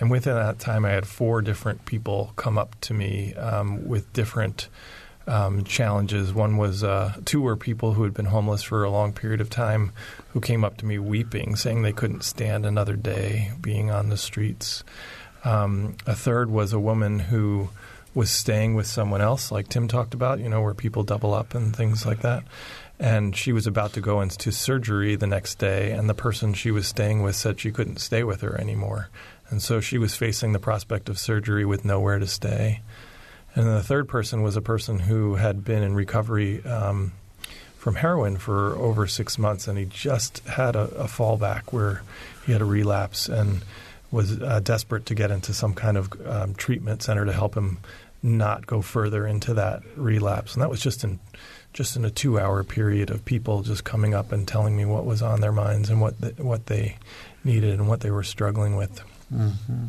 [0.00, 4.12] And within that time, I had four different people come up to me um, with
[4.12, 4.68] different
[5.26, 6.34] um, challenges.
[6.34, 9.50] One was uh, two were people who had been homeless for a long period of
[9.50, 9.92] time
[10.30, 14.16] who came up to me weeping, saying they couldn't stand another day being on the
[14.16, 14.84] streets.
[15.44, 17.68] Um, a third was a woman who
[18.14, 21.54] was staying with someone else, like Tim talked about, you know, where people double up
[21.54, 22.44] and things like that.
[22.98, 26.70] And she was about to go into surgery the next day, and the person she
[26.70, 29.08] was staying with said she couldn't stay with her anymore.
[29.50, 32.80] And so she was facing the prospect of surgery with nowhere to stay.
[33.54, 37.12] And then the third person was a person who had been in recovery um,
[37.76, 42.02] from heroin for over six months, and he just had a, a fallback where
[42.46, 43.62] he had a relapse and
[44.10, 47.78] was uh, desperate to get into some kind of um, treatment center to help him
[48.22, 50.54] not go further into that relapse.
[50.54, 51.20] And that was just in
[51.74, 55.20] just in a two-hour period of people just coming up and telling me what was
[55.20, 56.96] on their minds and what the, what they
[57.42, 59.02] needed and what they were struggling with.
[59.32, 59.86] Mm-hmm.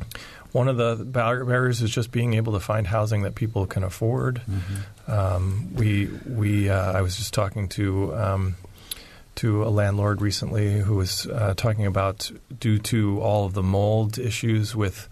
[0.51, 4.41] One of the barriers is just being able to find housing that people can afford.
[4.49, 5.11] Mm-hmm.
[5.11, 8.55] Um, we we uh, I was just talking to um,
[9.35, 14.17] to a landlord recently who was uh, talking about due to all of the mold
[14.17, 15.09] issues with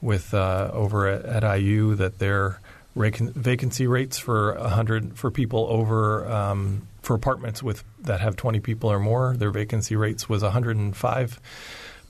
[0.00, 2.60] with uh, over at, at, IU that their
[2.94, 8.92] vacancy rates for hundred for people over um, for apartments with that have twenty people
[8.92, 11.40] or more their vacancy rates was one hundred and five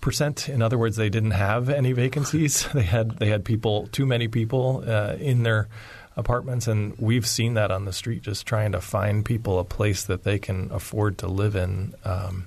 [0.03, 0.51] percent.
[0.51, 2.69] In other words, they didn't have any vacancies.
[2.75, 5.69] They had they had people too many people uh, in their
[6.17, 8.23] apartments, and we've seen that on the street.
[8.23, 12.47] Just trying to find people a place that they can afford to live in um,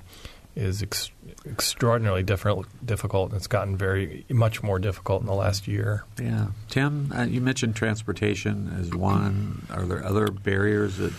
[0.56, 1.12] is ex-
[1.46, 2.68] extraordinarily difficult.
[2.86, 6.04] Difficult, and it's gotten very much more difficult in the last year.
[6.22, 9.66] Yeah, Tim, uh, you mentioned transportation as one.
[9.70, 11.14] Are there other barriers that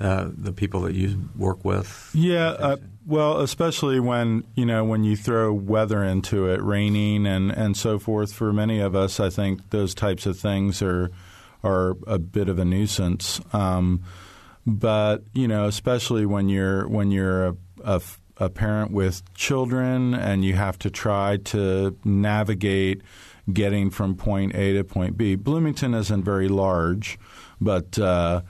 [0.00, 2.10] uh, the people that you work with?
[2.14, 2.48] Yeah.
[2.48, 2.76] Uh,
[3.06, 7.98] well, especially when you know when you throw weather into it, raining and, and so
[7.98, 8.32] forth.
[8.32, 11.10] For many of us, I think those types of things are
[11.64, 13.40] are a bit of a nuisance.
[13.52, 14.02] Um,
[14.66, 18.02] but you know, especially when you're when you're a, a,
[18.38, 23.02] a, parent with children and you have to try to navigate
[23.52, 25.34] getting from point A to point B.
[25.34, 27.18] Bloomington isn't very large,
[27.60, 28.42] but uh,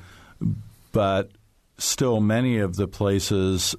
[0.92, 1.30] but
[1.78, 3.74] still many of the places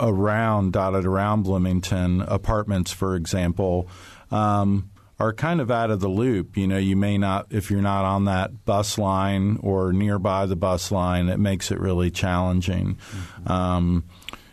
[0.00, 3.88] around dotted around Bloomington apartments, for example.
[4.30, 6.56] Um, are kind of out of the loop.
[6.56, 10.56] You know, you may not, if you're not on that bus line or nearby the
[10.56, 12.96] bus line, it makes it really challenging.
[12.96, 13.52] Mm-hmm.
[13.52, 14.04] Um,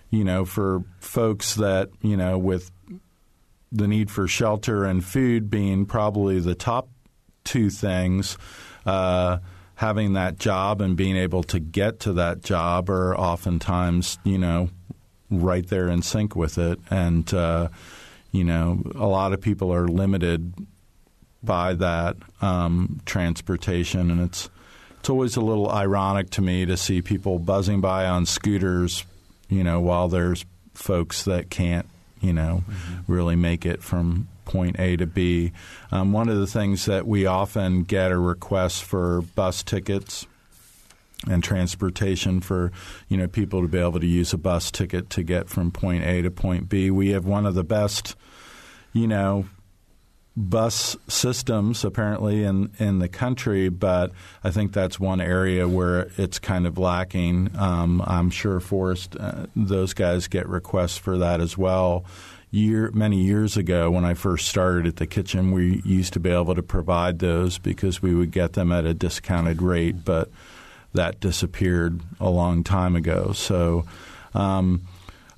[0.09, 2.71] you know, for folks that, you know, with
[3.71, 6.87] the need for shelter and food being probably the top
[7.43, 8.37] two things,
[8.85, 9.39] uh,
[9.75, 14.69] having that job and being able to get to that job are oftentimes, you know,
[15.41, 16.79] right there in sync with it.
[16.89, 17.69] And, uh,
[18.31, 20.53] you know, a lot of people are limited
[21.43, 24.49] by that um, transportation, and it's
[24.99, 29.03] it's always a little ironic to me to see people buzzing by on scooters,
[29.49, 31.85] you know, while there's folks that can't,
[32.21, 33.11] you know, mm-hmm.
[33.11, 35.51] really make it from point A to B.
[35.91, 40.25] Um, one of the things that we often get are requests for bus tickets
[41.29, 42.71] and transportation for
[43.07, 46.03] you know people to be able to use a bus ticket to get from point
[46.03, 46.91] A to point B.
[46.91, 48.15] We have one of the best,
[48.93, 49.45] you know,
[50.35, 54.11] bus systems apparently in in the country, but
[54.43, 57.51] I think that's one area where it's kind of lacking.
[57.57, 62.05] Um, I'm sure Forrest, uh, those guys get requests for that as well.
[62.51, 66.29] Year many years ago, when I first started at the kitchen, we used to be
[66.29, 70.29] able to provide those because we would get them at a discounted rate, but
[70.93, 73.33] that disappeared a long time ago.
[73.33, 73.85] So
[74.33, 74.87] um,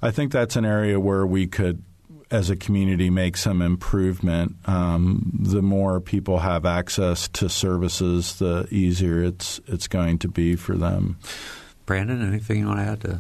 [0.02, 1.84] I think that's an area where we could,
[2.32, 4.56] as a community, make some improvement.
[4.66, 10.56] Um, the more people have access to services, the easier it's it's going to be
[10.56, 11.18] for them.
[11.86, 13.20] Brandon, anything you want to add to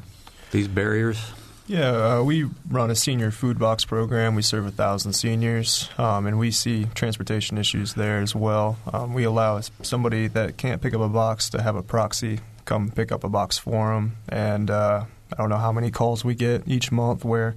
[0.51, 1.19] these barriers?
[1.67, 4.35] Yeah, uh, we run a senior food box program.
[4.35, 8.77] We serve a thousand seniors, um, and we see transportation issues there as well.
[8.93, 12.89] Um, we allow somebody that can't pick up a box to have a proxy come
[12.89, 14.17] pick up a box for them.
[14.27, 17.55] And uh, I don't know how many calls we get each month where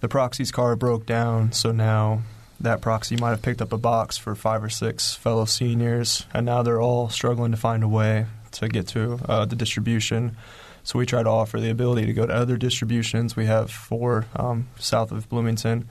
[0.00, 2.22] the proxy's car broke down, so now
[2.60, 6.46] that proxy might have picked up a box for five or six fellow seniors, and
[6.46, 10.36] now they're all struggling to find a way to get to uh, the distribution.
[10.88, 13.36] So we try to offer the ability to go to other distributions.
[13.36, 15.86] We have four um, south of Bloomington,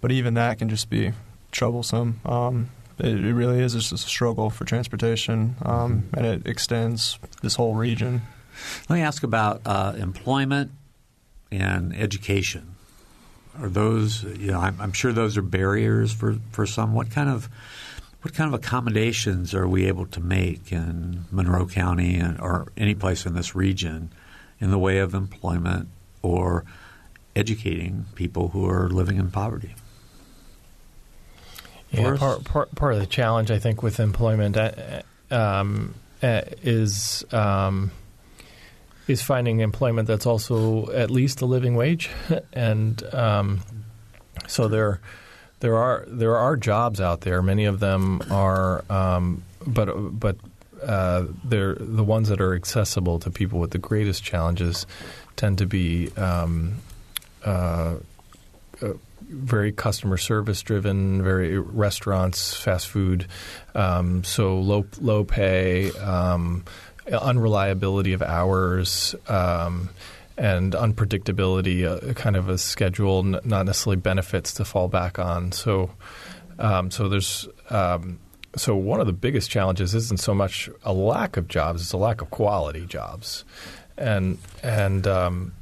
[0.00, 1.10] but even that can just be
[1.50, 2.20] troublesome.
[2.24, 6.16] Um, it, it, really is It's just a struggle for transportation, um, mm-hmm.
[6.16, 8.22] and it extends this whole region.
[8.88, 10.70] Let me ask about uh, employment
[11.50, 12.76] and education.
[13.58, 16.94] Are those, you know, I'm, I'm sure those are barriers for, for some.
[16.94, 17.48] What kind of
[18.22, 22.94] what kind of accommodations are we able to make in Monroe County and, or any
[22.94, 24.12] place in this region
[24.60, 25.88] in the way of employment
[26.22, 26.64] or
[27.34, 29.74] educating people who are living in poverty.
[31.90, 37.24] Yeah, part, part, part of the challenge, I think, with employment, uh, um, uh, is
[37.32, 37.90] um,
[39.06, 42.10] is finding employment that's also at least a living wage,
[42.52, 43.60] and um,
[44.48, 45.00] so there
[45.60, 47.40] there are there are jobs out there.
[47.42, 49.86] Many of them are, um, but
[50.18, 50.36] but
[50.82, 54.86] uh, they're the ones that are accessible to people with the greatest challenges
[55.36, 56.76] tend to be um,
[57.44, 57.96] uh,
[58.82, 58.92] uh,
[59.28, 63.26] very customer service driven, very restaurants, fast food,
[63.74, 66.64] um, so low low pay, um,
[67.10, 69.14] unreliability of hours.
[69.28, 69.90] Um,
[70.38, 75.50] and unpredictability, uh, kind of a schedule, n- not necessarily benefits to fall back on.
[75.50, 75.90] So,
[76.58, 78.18] um, so there's um,
[78.56, 81.96] so one of the biggest challenges isn't so much a lack of jobs; it's a
[81.96, 83.44] lack of quality jobs,
[83.96, 85.52] and and um,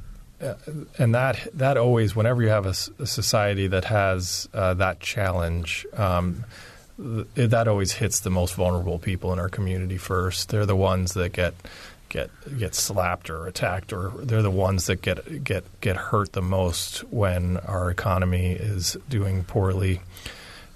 [0.41, 0.55] uh,
[0.97, 5.85] and that that always, whenever you have a, a society that has uh, that challenge.
[5.93, 6.45] Um,
[6.97, 10.49] th- that always hits the most vulnerable people in our community first.
[10.49, 11.53] They're the ones that get
[12.09, 16.41] get get slapped or attacked, or they're the ones that get get get hurt the
[16.41, 20.01] most when our economy is doing poorly.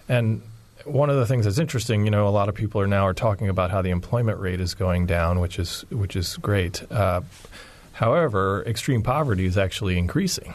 [0.07, 0.41] And
[0.89, 3.13] one of the things that's interesting, you know, a lot of people are now are
[3.13, 6.89] talking about how the employment rate is going down, which is which is great.
[6.91, 7.21] Uh,
[7.93, 10.53] however, extreme poverty is actually increasing.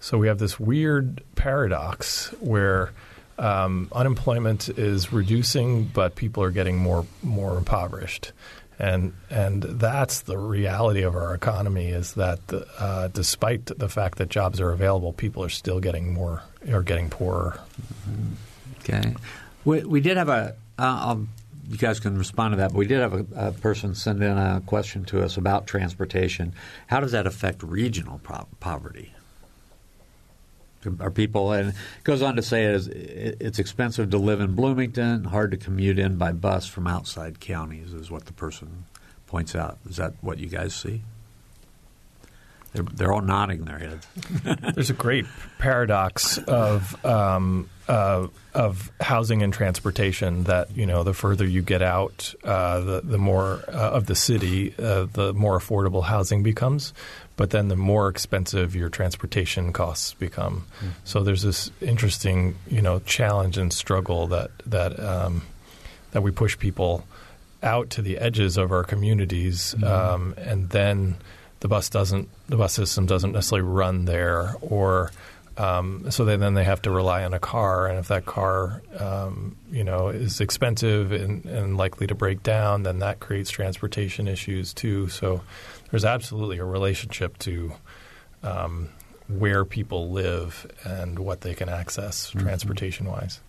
[0.00, 2.92] So we have this weird paradox where
[3.38, 8.32] um, unemployment is reducing, but people are getting more more impoverished
[8.78, 12.40] and and that's the reality of our economy is that
[12.78, 17.08] uh, despite the fact that jobs are available, people are still getting more are getting
[17.08, 17.58] poorer.
[18.80, 19.14] Okay,
[19.66, 20.56] we, we did have a.
[20.78, 21.16] Uh,
[21.68, 24.38] you guys can respond to that, but we did have a, a, person send in
[24.38, 26.52] a question to us about transportation.
[26.86, 29.12] How does that affect regional pro- poverty?
[31.00, 35.50] Are people and it goes on to say it's expensive to live in Bloomington, hard
[35.50, 38.84] to commute in by bus from outside counties, is what the person
[39.26, 39.78] points out.
[39.88, 41.02] Is that what you guys see?
[42.72, 44.06] They're, they're all nodding their heads.
[44.74, 45.26] There's a great
[45.58, 50.44] paradox of um, uh, of housing and transportation.
[50.44, 54.14] That you know, the further you get out, uh, the the more uh, of the
[54.14, 56.92] city, uh, the more affordable housing becomes
[57.36, 60.66] but then the more expensive your transportation costs become.
[60.78, 60.88] Mm-hmm.
[61.04, 65.42] So there's this interesting, you know, challenge and struggle that that um,
[66.12, 67.06] that we push people
[67.62, 69.84] out to the edges of our communities, mm-hmm.
[69.84, 71.16] um, and then
[71.60, 75.10] the bus doesn't, the bus system doesn't necessarily run there, or
[75.56, 78.82] um, so they, then they have to rely on a car, and if that car,
[78.98, 84.28] um, you know, is expensive and, and likely to break down, then that creates transportation
[84.28, 85.08] issues too.
[85.08, 85.40] So
[85.90, 87.72] there's absolutely a relationship to
[88.42, 88.90] um,
[89.28, 92.40] where people live and what they can access mm-hmm.
[92.40, 93.40] transportation wise.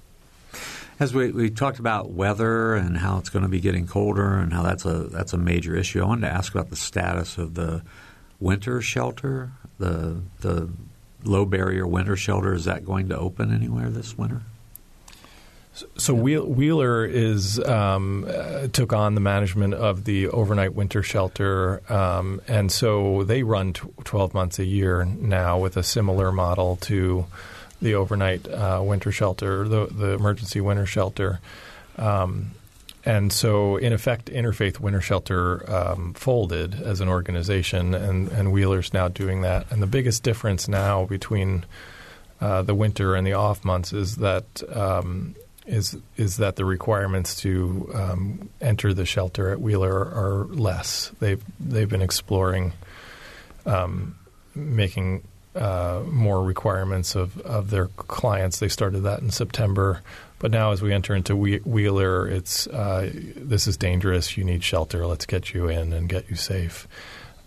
[0.99, 4.51] As we, we talked about weather and how it's going to be getting colder and
[4.51, 7.53] how that's a that's a major issue, I wanted to ask about the status of
[7.53, 7.83] the
[8.39, 10.69] winter shelter, the the
[11.23, 12.51] low barrier winter shelter.
[12.53, 14.41] Is that going to open anywhere this winter?
[15.97, 22.41] So Wheeler is um, uh, took on the management of the overnight winter shelter, um,
[22.47, 27.27] and so they run t- twelve months a year now with a similar model to
[27.81, 31.39] the overnight uh, winter shelter, the, the emergency winter shelter.
[31.97, 32.51] Um,
[33.05, 38.93] and so, in effect, Interfaith Winter Shelter um, folded as an organization, and, and Wheeler's
[38.93, 39.71] now doing that.
[39.71, 41.63] And the biggest difference now between
[42.41, 47.35] uh, the winter and the off months is that um, is is that the requirements
[47.35, 51.11] to um, enter the shelter at Wheeler are less.
[51.19, 52.73] They've they've been exploring
[53.65, 54.17] um,
[54.53, 55.23] making
[55.55, 58.59] uh, more requirements of, of their clients.
[58.59, 60.01] They started that in September,
[60.39, 64.37] but now as we enter into Wheeler, it's uh, this is dangerous.
[64.37, 65.05] You need shelter.
[65.07, 66.87] Let's get you in and get you safe.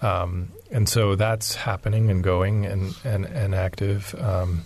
[0.03, 4.15] Um, and so that's happening and going and and, and active.
[4.19, 4.65] Um,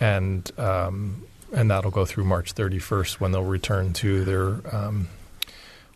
[0.00, 5.08] and um, and that'll go through March 31st when they'll return to their um,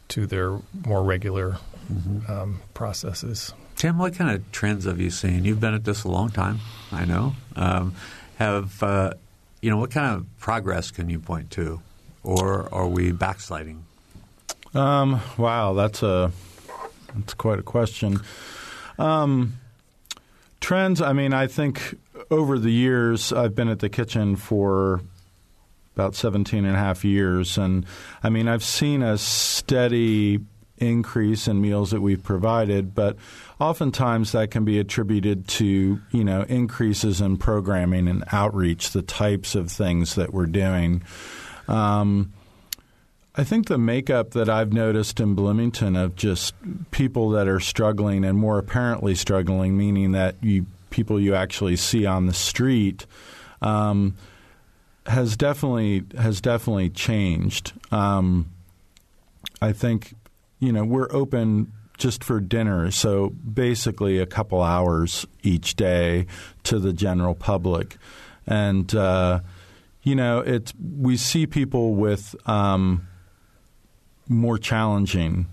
[0.09, 1.59] to their more regular
[1.93, 2.31] mm-hmm.
[2.31, 3.53] um, processes.
[3.81, 5.47] Tim, what kind of trends have you seen?
[5.47, 6.59] You've been at this a long time,
[6.93, 7.35] I know.
[7.57, 7.95] Um,
[8.37, 9.15] have uh,
[9.63, 11.81] you know what kind of progress can you point to,
[12.23, 13.87] or are we backsliding?
[14.75, 16.31] Um, wow, that's a
[17.15, 18.21] that's quite a question.
[18.99, 19.55] Um,
[20.61, 21.01] trends.
[21.01, 21.99] I mean, I think
[22.31, 25.01] over the years I've been at the kitchen for
[25.97, 27.57] about 17 and a half years.
[27.57, 27.87] And
[28.23, 30.41] I mean, I've seen a steady
[30.81, 33.17] increase in meals that we've provided, but
[33.61, 39.55] oftentimes that can be attributed to, you know, increases in programming and outreach, the types
[39.55, 41.03] of things that we're doing.
[41.69, 42.33] Um,
[43.37, 46.55] I think the makeup that I've noticed in Bloomington of just
[46.91, 52.05] people that are struggling and more apparently struggling, meaning that you people you actually see
[52.05, 53.07] on the street,
[53.63, 54.17] um,
[55.07, 57.73] has definitely has definitely changed.
[57.93, 58.51] Um,
[59.63, 60.15] I think
[60.61, 66.27] you know we're open just for dinner, so basically a couple hours each day
[66.63, 67.97] to the general public,
[68.47, 69.41] and uh,
[70.03, 72.37] you know it's we see people with.
[72.49, 73.09] Um,
[74.31, 75.47] more challenging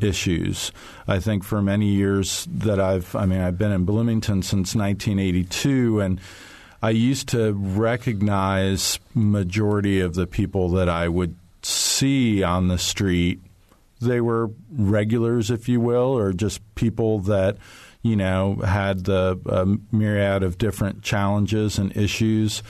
[0.00, 0.72] issues.
[1.06, 6.00] I think for many years that I've, I mean, I've been in Bloomington since 1982,
[6.00, 6.20] and
[6.82, 13.40] I used to recognize majority of the people that I would see on the street.
[14.00, 17.56] They were regulars, if you will, or just people that
[18.02, 22.62] you know had the uh, myriad of different challenges and issues.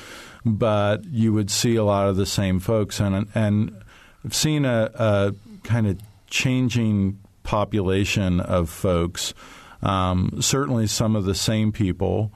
[0.45, 3.83] But you would see a lot of the same folks, and and
[4.24, 5.99] I've seen a, a kind of
[6.29, 9.35] changing population of folks.
[9.83, 12.33] Um, certainly, some of the same people.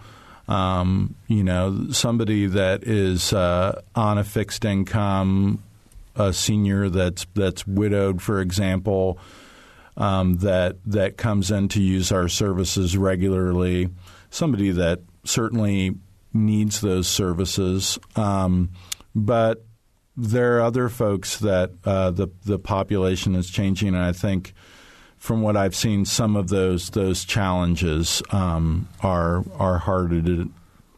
[0.49, 5.63] Um, you know, somebody that is uh, on a fixed income,
[6.21, 9.19] a senior that's that's widowed, for example,
[9.97, 13.89] um, that that comes in to use our services regularly.
[14.31, 15.97] Somebody that certainly
[16.33, 18.71] needs those services, um,
[19.15, 19.65] but
[20.17, 24.53] there are other folks that uh, the the population is changing, and I think
[25.17, 30.51] from what I've seen, some of those those challenges um, are are harder to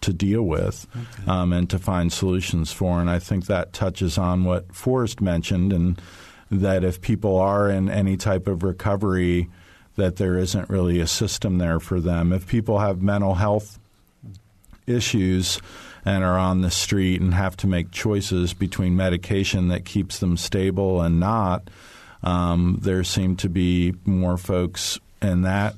[0.03, 1.31] to deal with okay.
[1.31, 3.01] um, and to find solutions for.
[3.01, 6.01] And I think that touches on what Forrest mentioned, and
[6.51, 9.49] that if people are in any type of recovery,
[9.97, 12.33] that there isn't really a system there for them.
[12.33, 13.79] If people have mental health
[14.87, 15.61] issues
[16.05, 20.37] and are on the street and have to make choices between medication that keeps them
[20.37, 21.69] stable and not,
[22.23, 25.75] um, there seem to be more folks in that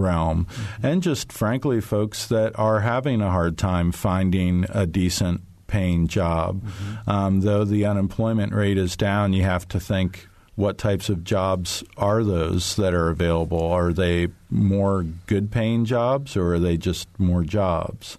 [0.00, 0.46] realm.
[0.46, 0.86] Mm-hmm.
[0.86, 6.62] And just frankly, folks that are having a hard time finding a decent paying job.
[6.62, 7.10] Mm-hmm.
[7.10, 11.82] Um, though the unemployment rate is down, you have to think what types of jobs
[11.96, 13.60] are those that are available?
[13.60, 18.18] Are they more good paying jobs or are they just more jobs?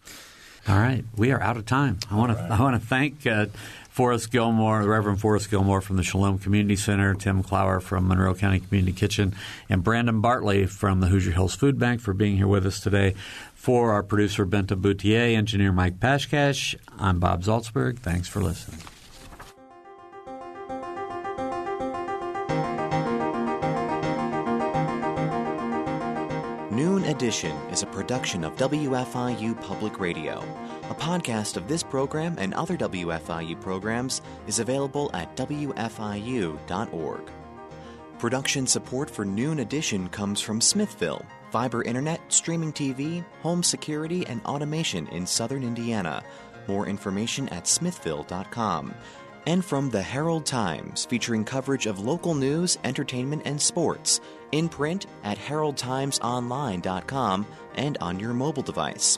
[0.67, 1.99] All right, we are out of time.
[2.09, 2.47] I want right.
[2.47, 3.45] to I want to thank uh,
[3.95, 8.35] Forrest Gilmore, the Reverend Forrest Gilmore from the Shalom Community Center, Tim Clower from Monroe
[8.35, 9.33] County Community Kitchen,
[9.69, 13.15] and Brandon Bartley from the Hoosier Hills Food Bank for being here with us today.
[13.53, 17.99] For our producer Bente Bouthier, engineer Mike Pashkash, I'm Bob Zaltsberg.
[17.99, 18.81] Thanks for listening.
[26.69, 30.43] Noon Edition is a production of WFIU Public Radio.
[30.89, 37.21] A podcast of this program and other WFIU programs is available at WFIU.org.
[38.19, 44.45] Production support for Noon Edition comes from Smithville, fiber internet, streaming TV, home security, and
[44.45, 46.23] automation in southern Indiana.
[46.67, 48.93] More information at smithville.com
[49.47, 54.21] and from the Herald Times, featuring coverage of local news, entertainment, and sports,
[54.51, 59.17] in print at heraldtimesonline.com and on your mobile device.